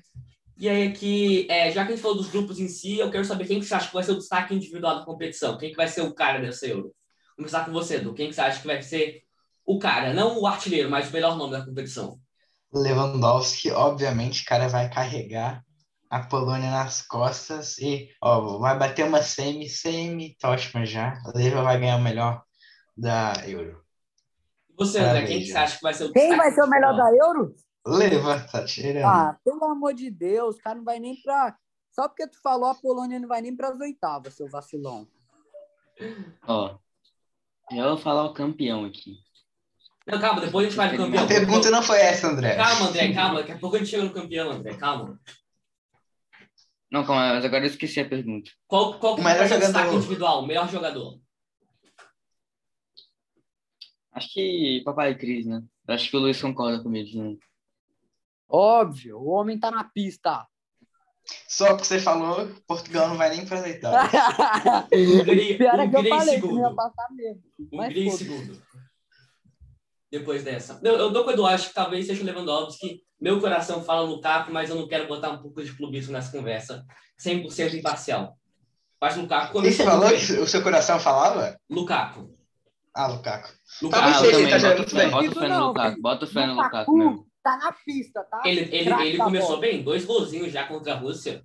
[0.59, 3.23] E aí, aqui, é, já que a gente falou dos grupos em si, eu quero
[3.23, 5.57] saber quem que você acha que vai ser o destaque individual da competição.
[5.57, 6.83] Quem que vai ser o cara dessa Euro?
[6.83, 8.13] Vou começar com você, Edu.
[8.13, 9.21] Quem que você acha que vai ser
[9.63, 10.13] o cara?
[10.13, 12.19] Não o artilheiro, mas o melhor nome da competição.
[12.73, 15.63] Lewandowski, obviamente, cara vai carregar
[16.09, 21.13] a Polônia nas costas e ó, vai bater uma semi, semi Toshman já.
[21.25, 22.43] A Leva vai ganhar o melhor
[22.95, 23.83] da Euro.
[24.77, 26.95] Você, André, quem que você acha que vai ser o Quem vai ser o melhor
[26.95, 27.55] da Euro?
[27.85, 29.05] Leva, tá tirando.
[29.05, 31.57] Ah, pelo amor de Deus, o cara não vai nem pra.
[31.91, 35.07] Só porque tu falou, a Polônia não vai nem pras oitavas, seu vacilão.
[36.47, 36.77] Ó,
[37.71, 39.17] eu vou falar o campeão aqui.
[40.07, 41.23] Não, calma, depois a gente vai no campeão.
[41.23, 42.55] A pergunta não foi essa, André.
[42.55, 43.39] Calma, André, calma.
[43.39, 44.73] Daqui a pouco a gente chega no campeão, André.
[44.75, 45.19] Calma.
[46.89, 48.49] Não, calma, mas agora eu esqueci a pergunta.
[48.65, 49.65] Qual, qual que O melhor jogador.
[49.65, 50.39] destaque individual?
[50.43, 51.19] O melhor jogador?
[54.13, 55.61] Acho que Papai Cris, né?
[55.87, 57.21] Acho que o Luiz concorda comigo.
[57.21, 57.35] Né?
[58.49, 60.47] Óbvio, o homem tá na pista.
[61.45, 63.59] Só que você falou, Portugal não vai nem pra.
[64.93, 66.75] Hungria, Pior é que eu falei que não ia segundo.
[66.75, 67.43] passar mesmo.
[67.73, 68.61] Hungria em segundo.
[70.11, 70.79] Depois dessa.
[70.83, 73.01] Eu, eu dou com o Eduardo, acho que talvez seja o Lewandowski.
[73.19, 76.85] Meu coração fala Lukaku, mas eu não quero botar um pouco de clubismo nessa conversa.
[77.19, 78.37] 100% imparcial.
[79.01, 81.57] Mas Lukaku O que você falou que o seu coração falava?
[81.69, 82.33] Lukaku.
[82.93, 83.49] Ah, Lukaku.
[83.81, 84.07] Lukaku.
[84.07, 85.09] Ah, seja, tá também.
[85.11, 85.43] jogando Bota muito bem.
[85.43, 86.01] fé, bota fé no Não, Lukaku.
[86.01, 87.27] Bota fé no Lukaku mesmo.
[87.43, 88.41] Tá na pista, tá?
[88.45, 91.43] Ele, ele, ele começou bem, dois golzinhos já contra a Rússia.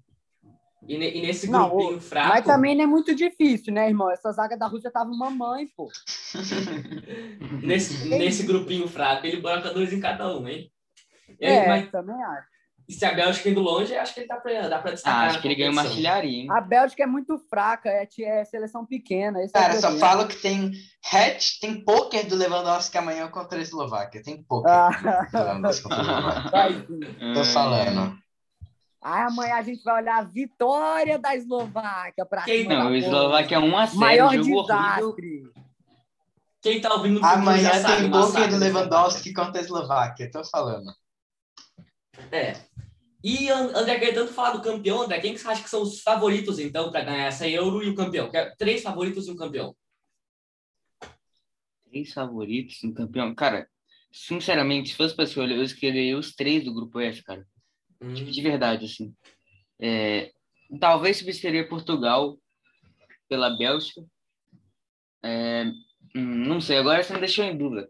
[0.86, 4.10] E, ne- e nesse Não, grupinho fraco, Mas também não é muito difícil, né, irmão?
[4.10, 5.88] Essa zaga da Rússia tava uma mãe, pô.
[7.62, 10.70] nesse, nesse grupinho fraco, ele bota dois em cada um, hein?
[11.40, 12.46] E aí, É, mas também acho.
[12.88, 15.22] e se a Bélgica indo longe, acho que ele dá pra, dá pra destacar.
[15.24, 16.46] Ah, acho que ele ganha uma artilharia, hein?
[16.50, 19.40] A Bélgica é muito fraca, é, é seleção pequena.
[19.40, 20.00] É Cara, só problema.
[20.10, 20.72] falo que tem
[21.12, 24.22] hatch, tem poker do Lewandowski amanhã contra a Eslováquia.
[24.22, 26.50] Tem poker Ah, do Lewandowski contra a Eslováquia.
[26.50, 27.34] vai sim.
[27.34, 28.21] Tô falando.
[29.02, 33.56] Aí amanhã a gente vai olhar a vitória da Eslováquia pra Quem Não, o Eslováquia
[33.56, 33.76] é Polônia.
[33.76, 34.62] 1 a 0 Maior jogo horrível.
[34.62, 35.42] desastre.
[36.62, 39.64] Quem tá ouvindo futuro Amanhã já sabe, tem o poker massacre do Lewandowski contra a
[39.64, 40.30] Eslováquia.
[40.30, 40.94] Tô falando.
[42.30, 42.52] É.
[43.24, 45.82] E An- André, queria tanto falar do campeão, André, quem que você acha que são
[45.82, 48.30] os favoritos, então, para ganhar essa Euro e o campeão?
[48.30, 49.74] Quer- Três favoritos e um campeão.
[51.90, 53.34] Três favoritos no campeão.
[53.34, 53.68] Cara,
[54.12, 57.44] sinceramente, se fosse pra escolher, eu escolheria os três do grupo F, cara.
[58.02, 59.14] Hum, Tipo, de verdade, assim.
[59.80, 60.32] É,
[60.80, 62.36] talvez substituiria Portugal
[63.28, 64.02] pela Bélgica.
[65.24, 65.64] É,
[66.16, 67.88] hum, não sei, agora você me deixou em dúvida.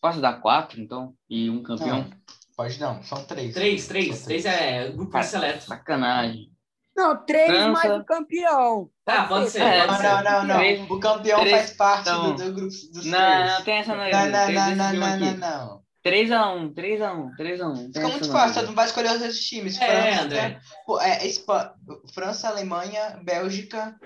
[0.00, 1.14] Posso dar quatro, então?
[1.28, 1.98] E um campeão?
[2.04, 2.10] Não,
[2.56, 3.02] pode não.
[3.02, 3.54] São três.
[3.54, 4.16] Três, três.
[4.16, 5.64] São Três é grupo Cara, seleto.
[5.64, 6.50] Sacanagem.
[6.96, 7.70] Não, três França.
[7.70, 8.90] mais o campeão.
[9.06, 9.62] Ah, pode ser.
[9.62, 10.56] É, Não, não, não, não.
[10.56, 13.52] Três- O campeão três- faz parte então- do, do grupo dos Não, três.
[13.52, 14.04] não tem essa não.
[14.10, 15.79] Não, não, não, não, não, não.
[16.04, 17.86] 3x1, 3x1, 3x1.
[17.92, 19.80] Fica muito fácil, mundo vai escolher os outros times.
[19.80, 20.60] É, França, André.
[20.86, 21.74] pô, é, Espa-
[22.14, 23.98] França, Alemanha, Bélgica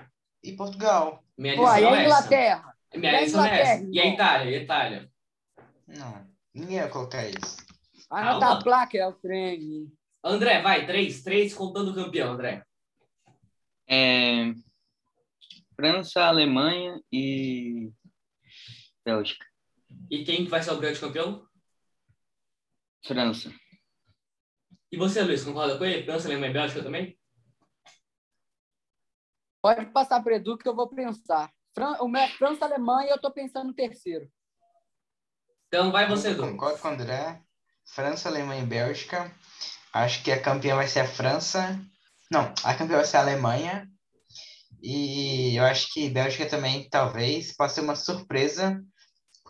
[0.43, 1.23] e Portugal.
[1.37, 2.03] Minha Pô, lição aí é a essa.
[2.05, 2.73] Inglaterra.
[2.95, 3.25] Minha E a é.
[3.27, 4.05] Inglaterra, E a?
[4.07, 4.51] Itália?
[4.51, 5.09] E a Itália?
[5.87, 7.57] Não, ninguém vai colocar isso.
[8.09, 9.87] Anota a placa, é o trem.
[10.23, 11.21] André, vai, três.
[11.23, 12.63] Três contando o campeão, André.
[13.87, 14.53] É,
[15.75, 17.91] França, Alemanha e
[19.05, 19.45] Bélgica.
[20.09, 21.44] E quem que vai ser o grande campeão?
[23.05, 23.53] França.
[24.91, 26.05] E você, Luiz, concorda com ele?
[26.05, 27.19] França, Alemanha e Bélgica também?
[29.61, 31.51] Pode passar para Edu que eu vou pensar.
[31.73, 31.97] Fran...
[32.01, 34.27] O França, Alemanha, eu tô pensando no terceiro.
[35.67, 36.43] Então vai você, Edu.
[36.43, 37.41] Concordo com o André.
[37.85, 39.31] França, Alemanha e Bélgica.
[39.93, 41.79] Acho que a campeã vai ser a França.
[42.31, 43.87] Não, a campeã vai ser a Alemanha.
[44.81, 48.83] E eu acho que Bélgica também, talvez, possa ser uma surpresa,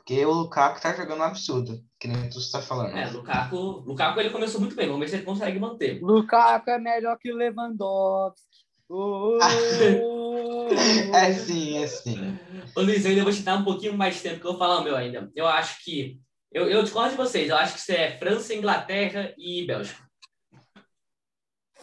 [0.05, 2.95] porque o Lukaku tá jogando um absurdo, que nem tu está falando.
[2.95, 4.85] É, Lukaku, Lukaku ele começou muito bem.
[4.85, 5.99] Vamos ver se ele consegue manter.
[5.99, 8.39] Lukaku é melhor que o Lewandowski.
[8.87, 9.39] Oh,
[11.11, 12.37] É sim, é sim.
[12.75, 14.59] Ô, Luiz, eu ainda vou te dar um pouquinho mais de tempo que eu vou
[14.59, 15.31] falar o meu ainda.
[15.35, 16.19] Eu acho que.
[16.51, 17.49] Eu, eu discordo de vocês.
[17.49, 20.04] Eu acho que isso é França, Inglaterra e Bélgica.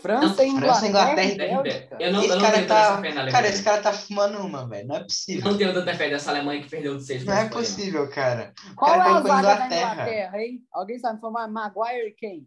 [0.03, 1.97] França, Inglaterra Inglaterra, e e Bélgica.
[2.01, 3.01] Eu não, eu esse não cara tenho tanta tá.
[3.01, 3.33] fé na Alemanha.
[3.33, 4.88] Cara, esse cara tá fumando uma, velho.
[4.88, 5.51] Não é possível.
[5.51, 8.53] Não tenho tanta fé dessa Alemanha que perdeu de seis Não é possível, cara.
[8.77, 9.93] Qual cara é a zaga da Inglaterra.
[9.93, 10.61] Inglaterra, hein?
[10.73, 11.49] Alguém sabe informar?
[11.49, 12.47] Maguire e quem?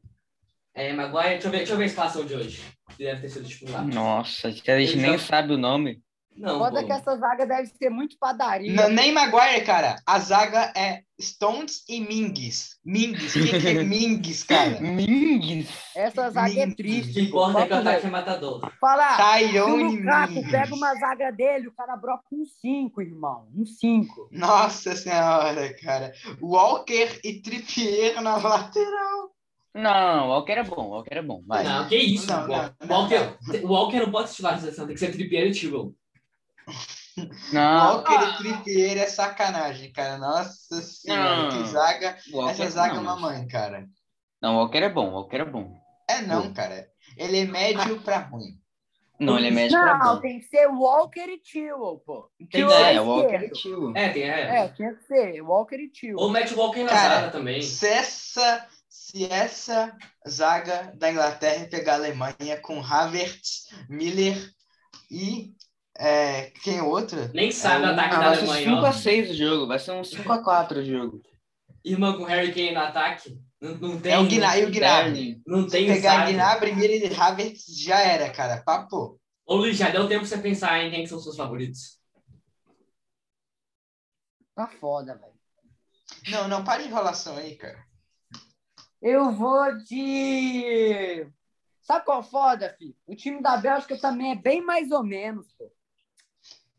[0.74, 2.62] É, Maguire, deixa eu, ver, deixa eu ver a escalação de hoje.
[3.00, 3.82] Deve ter sido tipo lá.
[3.82, 6.04] Nossa, a gente nem sabe o nome.
[6.36, 6.86] Não, Foda pô.
[6.86, 8.74] que essa zaga deve ser muito padaria.
[8.74, 9.96] Não, nem Maguire, cara.
[10.06, 12.78] A zaga é Stones e Mings.
[12.84, 13.32] Mings.
[13.34, 14.82] Quem que é Mings, cara?
[14.82, 15.70] Mings.
[15.96, 16.74] Essa zaga é Ming.
[16.74, 17.14] O triste.
[17.14, 17.48] que pô.
[17.48, 18.72] importa é que o ataque é matador.
[18.82, 20.52] Fala, o Tyrone Mings.
[20.52, 23.48] pega uma zaga dele, o cara broca um 5, irmão.
[23.56, 24.30] Um 5.
[24.32, 26.12] Nossa senhora, cara.
[26.42, 29.32] Walker e Trippier na lateral.
[29.74, 31.44] Não, o Walker é bom, o Walker é bom.
[31.46, 31.64] Vai.
[31.64, 32.28] Não, que isso.
[32.28, 35.12] Não, não, o, não, Walker, o Walker não pode titular a seleção, tem que ser
[35.12, 35.94] Trippier e Tiro.
[37.54, 40.18] Não, Walker e Trippier é sacanagem, cara.
[40.18, 41.50] Nossa senhora, Não.
[41.64, 42.18] que zaga.
[42.34, 43.88] Walker Essa zaga é não, uma mas- mãe, cara.
[44.42, 45.74] Não, o Walker é bom, o Walker é bom.
[46.10, 46.88] É não, cara.
[47.18, 48.60] Ele é médio pra ruim.
[49.18, 50.22] Não, ele é médio pra Não, bom.
[50.22, 52.30] tem que ser Walker e Tio, pô.
[52.38, 53.54] Tem Tio que ser, é É, Walker é esquerdo.
[53.54, 53.94] tio.
[53.96, 54.58] É, tem, é.
[54.58, 56.18] É, tinha que ser Walker e Tio.
[56.20, 57.62] Ou mete o Walker na Cara, zaga também.
[57.62, 58.68] Se essa.
[58.70, 59.96] Se se essa
[60.28, 64.36] zaga da Inglaterra pegar a Alemanha com Havertz, Miller
[65.12, 65.54] e
[65.98, 67.30] é, quem é outro?
[67.34, 68.76] Nem sabe É, o ataque Ah, da vai ser Alemanha.
[68.76, 68.92] ó.
[68.92, 71.22] 5x6 o jogo, vai ser um 5x4 o jogo.
[71.84, 73.40] Irmã com o Harry Kane no ataque.
[73.62, 74.12] Não, não tem.
[74.14, 75.42] É o Gnabry e o Gnabry.
[75.46, 76.34] Não tem Pegar sabe.
[76.34, 78.62] Gnabry, Miller e Havertz já era, cara.
[78.64, 79.20] Papo.
[79.46, 82.00] Ô Luiz, já deu tempo pra você pensar em quem que são os seus favoritos.
[84.56, 85.34] Tá foda, velho.
[86.30, 87.84] Não, não, para de enrolação aí, cara.
[89.02, 91.28] Eu vou de.
[91.82, 92.96] Sabe qual foda, filho?
[93.06, 95.72] O time da Bélgica também é bem mais ou menos, pô.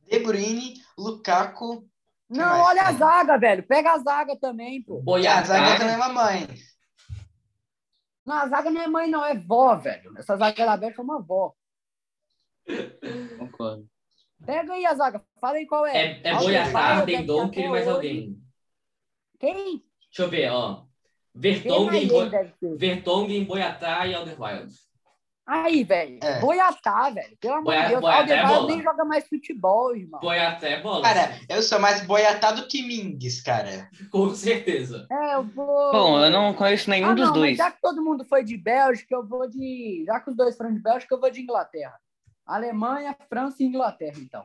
[0.08, 1.88] De Bruyne, Lukaku.
[2.28, 3.62] Não, mais olha a zaga, velho.
[3.62, 5.02] Pega a zaga também, pô.
[5.18, 6.48] E a zaga também é mamãe.
[8.24, 10.12] Não, a zaga não é mãe, não, é vó, velho.
[10.18, 11.54] Essa zaga da Bélgica é uma vó.
[13.38, 13.86] Concordo.
[14.44, 15.24] Pega aí a zaga.
[15.40, 15.96] Fala aí qual é.
[15.96, 18.42] É, é tem daqui Donker até e mais alguém.
[19.38, 19.84] Quem?
[20.10, 20.84] Deixa eu ver, ó.
[21.34, 22.54] Vertonghen, ser?
[22.76, 24.72] Vertonghen, Boiatá e Alderweireld.
[25.46, 26.18] Aí, velho.
[26.22, 26.40] É.
[26.40, 27.36] Boiatá, velho.
[27.40, 28.00] Pelo amor de Deus.
[28.00, 28.66] Boiatá é bola.
[28.66, 30.20] nem joga mais futebol, irmão.
[30.20, 31.02] Boiatá é bola.
[31.02, 33.88] Cara, eu sou mais boiatá do que Mings, cara.
[34.10, 35.06] Com certeza.
[35.10, 35.92] É, eu vou.
[35.92, 37.56] Bom, eu não conheço nenhum ah, dos não, dois.
[37.56, 40.02] Mas já que todo mundo foi de Bélgica, eu vou de.
[40.04, 41.94] Já que os dois foram de Bélgica, eu vou de Inglaterra.
[42.44, 44.44] Alemanha, França e Inglaterra, então.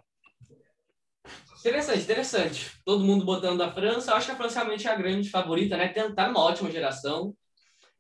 [1.60, 2.72] Interessante, interessante.
[2.86, 4.12] Todo mundo botando a França.
[4.12, 5.88] Eu acho que a França realmente é a grande favorita, né?
[5.88, 7.36] Tem- Tá numa ótima geração.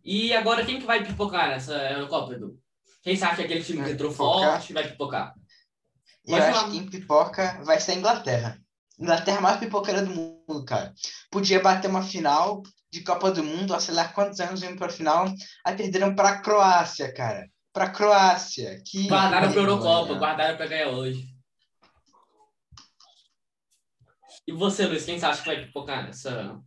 [0.03, 2.59] E agora, quem que vai pipocar nessa Eurocopa, Edu?
[3.01, 4.51] Quem sabe que aquele time que Vai entrou pipocar?
[4.59, 5.33] forte vai pipocar?
[6.25, 6.71] E eu Pode acho falar.
[6.71, 8.61] que em pipoca vai ser a Inglaterra.
[8.99, 10.93] Inglaterra é a maior pipoqueira do mundo, cara.
[11.31, 12.61] Podia bater uma final
[12.91, 15.25] de Copa do Mundo, sei lá quantos anos indo pra final,
[15.65, 17.49] aí perderam pra Croácia, cara.
[17.73, 18.81] Pra Croácia.
[18.85, 19.61] Que Guardaram pra.
[19.61, 21.25] Eurocopa, guardaram pra ganhar hoje.
[24.47, 26.59] E você, Luiz, quem você acha que vai pipocar nessa,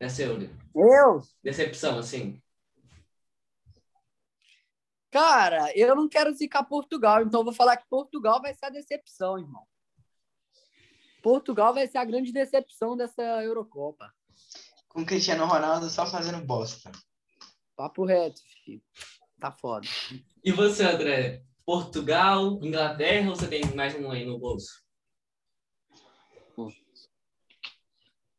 [0.00, 0.50] nessa Euro?
[0.74, 1.22] Eu?
[1.42, 2.40] Decepção, assim.
[5.10, 8.70] Cara, eu não quero zicar Portugal, então eu vou falar que Portugal vai ser a
[8.70, 9.66] decepção, irmão.
[11.22, 14.12] Portugal vai ser a grande decepção dessa Eurocopa.
[14.88, 16.92] Com Cristiano Ronaldo só fazendo bosta.
[17.76, 18.82] Papo reto, filho.
[19.40, 19.86] Tá foda.
[20.44, 21.42] E você, André?
[21.64, 24.82] Portugal, Inglaterra ou você tem mais um aí no bolso?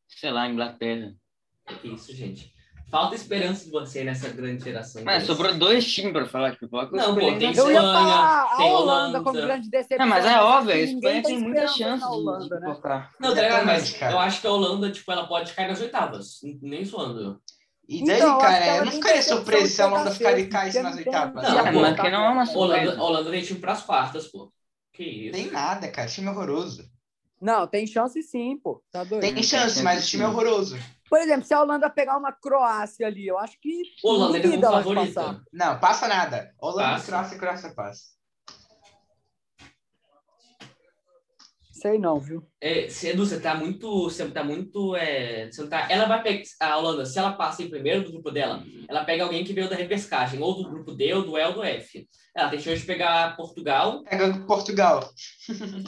[0.07, 1.15] Sei lá, Inglaterra.
[1.81, 2.53] Que isso, gente.
[2.89, 5.03] Falta esperança de você nessa grande geração.
[5.03, 6.95] Mas sobrou dois times pra falar que pipoca.
[6.95, 9.45] Não, pô, tem Eu Espanha, falar tem Holanda, como Holanda.
[9.47, 9.97] grande decepção.
[9.99, 12.59] Não, mas é óbvio, a ninguém Espanha tem muita chance de, Holanda, de né?
[12.67, 13.11] pipocar.
[13.19, 13.65] Não, tá ligado?
[13.65, 14.13] Mas cara.
[14.13, 16.39] eu acho que a Holanda, tipo, ela pode cair nas oitavas.
[16.61, 17.39] Nem zoando.
[17.87, 20.81] E daí, Então, cara, eu não ficaria surpreso de se a Holanda ficaria sexto, caísse
[20.81, 21.43] nas não oitavas.
[21.43, 22.99] Não, É, pô, mas que não é uma Holanda, surpresa.
[22.99, 24.51] a Holanda tem time pras quartas, pô.
[24.93, 25.31] Que isso.
[25.33, 26.07] Tem nada, cara.
[26.07, 26.88] Time horroroso.
[27.41, 28.83] Não, tem chance sim, pô.
[28.91, 29.21] Tá doido.
[29.21, 30.77] Tem chance, mas o time é horroroso.
[31.09, 33.81] Por exemplo, se a Holanda pegar uma Croácia ali, eu acho que.
[34.03, 35.21] Holanda é como favorita.
[35.23, 35.41] passar.
[35.51, 36.53] Não, passa nada.
[36.61, 37.05] Holanda, Passa.
[37.07, 38.01] Croácia, Croácia passa.
[41.71, 42.45] Sei não, viu?
[42.59, 44.03] É, se- Edu, você tá muito.
[44.03, 44.95] Você tá muito.
[44.97, 46.43] É, você tá, ela vai pegar.
[46.59, 49.69] A Holanda, se ela passa em primeiro do grupo dela, ela pega alguém que veio
[49.69, 52.05] da repescagem, ou do grupo D, ou do E, ou do F.
[52.35, 54.03] Ela tem chance de pegar Portugal.
[54.03, 55.09] Pega Portugal.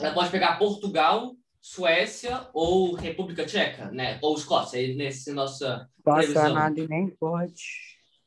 [0.00, 1.34] Ela pode pegar Portugal,
[1.64, 4.18] Suécia ou República Tcheca, né?
[4.20, 5.88] Ou Escócia, nesse nossa.
[6.02, 6.54] Passa Previsão.
[6.54, 7.62] nada e nem pode.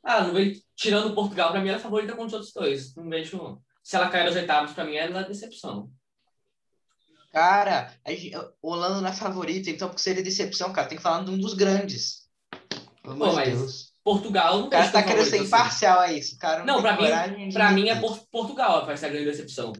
[0.02, 0.62] Ah, não vejo.
[0.74, 2.96] Tirando Portugal, pra mim ela é favorita contra os outros dois.
[2.96, 3.62] Não vejo.
[3.84, 5.92] Se ela cair nos oitavos, pra mim ela é decepção.
[7.34, 10.88] Cara, a gente- Holanda não é favorita, então por seria decepção, cara.
[10.88, 12.30] Tem que falar de um dos grandes.
[13.04, 13.94] Pelo Pô, mas Deus.
[14.02, 15.48] Portugal não O cara tá querendo ser favorito assim.
[15.48, 16.38] imparcial a isso.
[16.38, 18.00] Cara, Não, tem pra mim, pra mim é
[18.32, 19.74] Portugal que vai ser a grande decepção.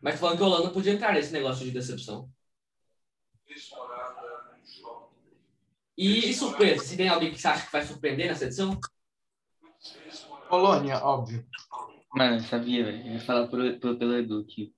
[0.00, 2.28] Mas falando que a Holanda podia entrar nesse negócio de decepção.
[5.96, 6.84] E, surpresa?
[6.84, 8.78] Se tem alguém que você acha que vai surpreender nessa edição?
[10.48, 11.46] Polônia, óbvio.
[12.14, 13.06] Mano, eu sabia, velho.
[13.06, 14.74] Eu ia falar pro, pro, pelo Edu aqui.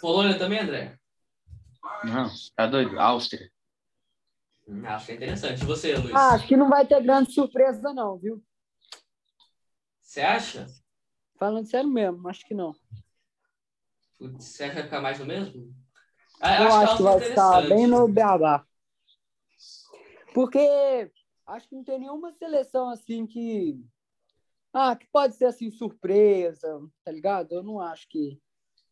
[0.00, 0.98] Polônia também, André?
[2.04, 2.98] Não, tá doido?
[2.98, 3.50] Áustria.
[4.66, 5.62] Hum, Acho que é interessante.
[5.62, 6.14] E você, Luiz?
[6.14, 8.42] Ah, acho que não vai ter grande surpresa, não, viu?
[10.00, 10.66] Você acha?
[11.38, 12.74] Falando sério mesmo, acho que não.
[14.18, 15.74] Putz, Você acha que vai ficar mais no mesmo?
[16.40, 18.66] Ah, Eu acho que ela vai ficar bem no beabá.
[20.34, 21.10] Porque
[21.46, 23.80] acho que não tem nenhuma seleção assim que.
[24.72, 27.52] Ah, que pode ser assim, surpresa, tá ligado?
[27.52, 28.40] Eu não acho que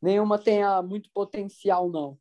[0.02, 2.18] nenhuma tenha muito potencial, não.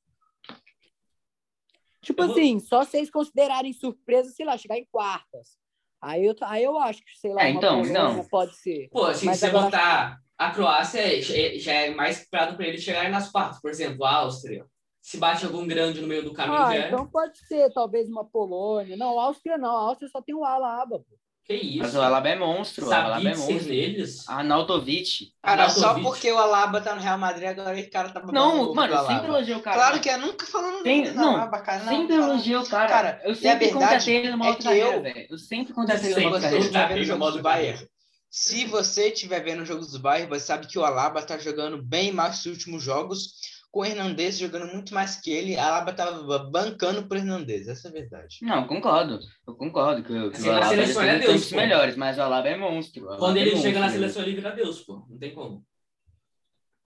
[2.02, 5.58] Tipo Eu vou- assim, só vocês considerarem surpresa, sei lá, chegar em quartas.
[6.00, 8.24] Aí eu, aí eu acho que, sei lá, É, então, não.
[8.26, 8.88] pode ser.
[8.92, 12.68] Pô, assim, Mas se você botar a Croácia, já é- já é mais esperado para
[12.68, 13.60] eles chegarem nas quartas.
[13.60, 14.66] Por exemplo, a Áustria.
[15.08, 16.88] Se bate algum grande no meio do caminho, Ah, já é.
[16.88, 18.98] então pode ser talvez uma Polônia.
[18.98, 19.70] Não, Áustria não.
[19.70, 21.00] A Áustria só tem o Alaba.
[21.00, 21.06] pô.
[21.46, 21.80] Que isso?
[21.80, 22.86] Mas o Alaba é monstro.
[22.88, 23.70] O Alaba é Sabitzer monstro.
[23.74, 24.28] neles?
[24.28, 25.32] Arnautovic.
[25.42, 26.04] Cara, só Arnautovic.
[26.10, 29.56] porque o Alaba tá no Real Madrid, agora esse cara tá Não, mano, sempre elogiei
[29.56, 29.78] o cara.
[29.78, 31.84] Claro que é, nunca falando Tem- não, Alaba, cara.
[31.86, 32.88] Não, sempre elogiei o cara.
[32.90, 35.28] Cara, eu a sempre contratei ele no é carreira, eu- velho.
[35.30, 36.66] Eu sempre contratei ele no modo você carreira.
[36.66, 37.72] estiver vendo no jogos modo do carreira.
[37.78, 37.90] Bayern,
[38.30, 42.12] se você estiver vendo jogos do Bayern, você sabe que o Alaba tá jogando bem
[42.12, 46.40] mais nos últimos jogos, com o Hernandez jogando muito mais que ele, a Alaba tava
[46.50, 48.40] bancando pro Hernandez, essa é a verdade.
[48.42, 49.20] Não, concordo.
[49.48, 52.22] Eu concordo que, o- que Assim, o Alaba seleção é tem Deus, melhores, mas o
[52.24, 53.04] Alaba é monstro.
[53.04, 55.06] Alaba Quando é ele monstro, chega na seleção, ele vira Deus, pô.
[55.08, 55.64] Não tem como.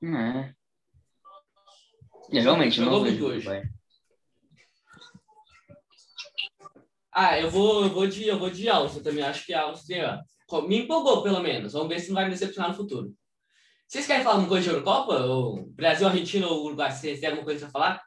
[0.04, 0.54] É.
[2.30, 3.48] Eu realmente Jogou não vejo hoje.
[7.14, 9.24] Ah, eu vou, eu vou de, eu vou de Áustria também.
[9.24, 11.72] Acho que a Áustria ó, me empolgou, pelo menos.
[11.72, 13.14] Vamos ver se não vai me decepcionar no futuro.
[13.92, 15.16] Vocês querem falar alguma coisa de Eurocopa?
[15.26, 16.90] Ou Brasil, Argentina ou Uruguai?
[16.90, 18.02] Vocês têm alguma coisa pra falar?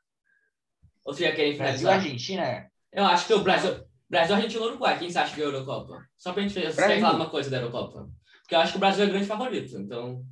[1.05, 1.95] Ou vocês já querem Brasil finalizar?
[1.97, 2.69] Argentina, é.
[2.91, 4.99] Eu acho que o Brasil, Brasil, Argentina ou Uruguai.
[4.99, 6.03] Quem você acha que é a Eurocopa?
[6.17, 6.63] Só pra gente ver.
[6.63, 7.01] Vocês querem Brasil.
[7.03, 8.09] falar alguma coisa da Eurocopa?
[8.41, 9.77] Porque eu acho que o Brasil é grande favorito.
[9.77, 10.23] Então,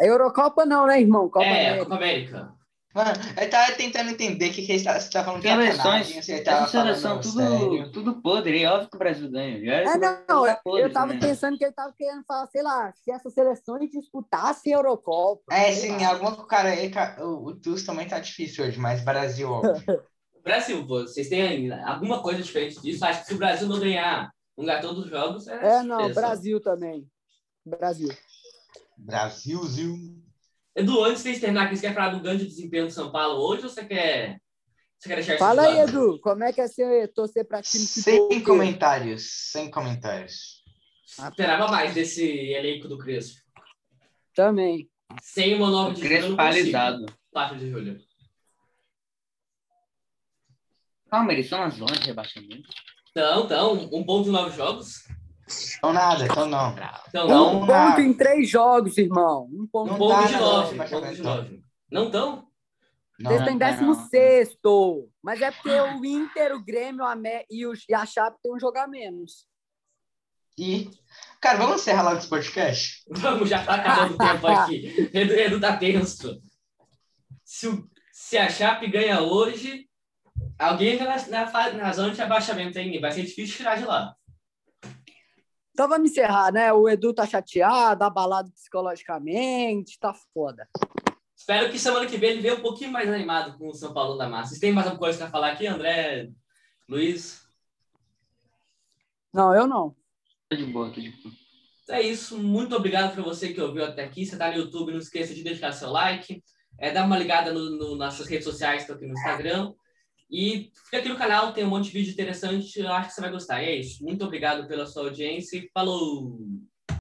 [0.00, 1.28] A Eurocopa não, né, irmão?
[1.28, 1.84] Copa é, América.
[1.84, 2.54] Copa América.
[2.94, 6.64] Mano, eu tava tentando entender o que, que ele tá, você tá falando é tava
[6.64, 9.72] essa seleção tudo, tudo podre, é óbvio que o Brasil ganha.
[9.72, 11.20] É, não, tá podre eu tava também.
[11.20, 15.54] pensando que ele tava querendo falar, sei lá, se essas seleções disputassem a Eurocopa.
[15.54, 16.10] É, sim, lá.
[16.10, 19.82] alguma cara aí, o, o TUS também tá difícil hoje, mas Brasil, óbvio.
[20.44, 23.04] Brasil, vocês têm alguma coisa diferente disso?
[23.04, 25.78] Acho que se o Brasil não ganhar, não ganhar todos os jogos, é.
[25.78, 26.12] É, não.
[26.12, 27.08] Brasil também.
[27.64, 28.08] Brasil.
[28.98, 30.20] Brasilzil.
[30.74, 33.64] Edu, antes de terminar aqui, você quer falar do grande desempenho do São Paulo hoje
[33.64, 34.40] ou você quer.
[34.98, 35.88] Você quer deixar isso Fala de aí?
[35.88, 40.62] Edu, como é que é ser, torcer pra time que Sem comentários, sem comentários.
[41.04, 43.42] Esperava mais desse elenco do Crespo.
[44.34, 44.88] Também.
[45.20, 46.00] Sem o meu 9 de.
[46.00, 47.06] Crespalizado.
[47.30, 48.06] 4 de.
[51.10, 52.70] Calma, eles estão na zona de rebaixamento.
[53.10, 55.02] Então, então, um ponto em nove jogos.
[55.76, 56.74] Então nada, então não.
[57.08, 59.48] Então, Não um ponto em três jogos, irmão.
[59.52, 59.88] Um ponto.
[59.88, 60.74] um não ponto de não, nove.
[60.74, 61.36] Um vai ponto jogar de então.
[61.36, 61.64] nove.
[61.90, 62.48] Não tão?
[63.18, 64.08] Não, Vocês estão em não, décimo não.
[64.08, 65.08] sexto.
[65.22, 68.52] Mas é porque o Inter, o Grêmio a Me- e, o, e a Chape tem
[68.54, 69.46] um jogo a menos.
[70.58, 70.90] E,
[71.40, 73.02] cara, vamos encerrar logo esse podcast?
[73.10, 75.10] Vamos, já tá acabando o tempo aqui.
[75.12, 76.40] Edu, Edu tá tenso.
[77.44, 79.86] Se, o- se a Chape ganha hoje,
[80.58, 83.00] alguém entra na, na, na zona de abaixamento ainda.
[83.00, 84.14] Vai ser difícil tirar de lá.
[85.72, 86.72] Então vamos encerrar, né?
[86.72, 90.68] O Edu tá chateado, abalado psicologicamente, tá foda.
[91.34, 94.16] Espero que semana que vem ele venha um pouquinho mais animado com o São Paulo
[94.16, 94.50] da Massa.
[94.50, 96.30] Vocês têm mais alguma coisa para falar aqui, André,
[96.88, 97.42] Luiz?
[99.32, 99.96] Não, eu não.
[100.48, 101.34] Tô de boa, tô de boa.
[101.82, 102.38] Então é isso.
[102.38, 104.26] Muito obrigado para você que ouviu até aqui.
[104.26, 106.44] Você tá no YouTube, não esqueça de deixar seu like.
[106.78, 109.72] É, dá uma ligada no, no, nas nossas redes sociais, tô aqui no Instagram.
[110.32, 112.80] E fica aqui no canal, tem um monte de vídeo interessante.
[112.86, 113.62] Acho que você vai gostar.
[113.62, 114.02] E é isso.
[114.02, 116.38] Muito obrigado pela sua audiência e falou!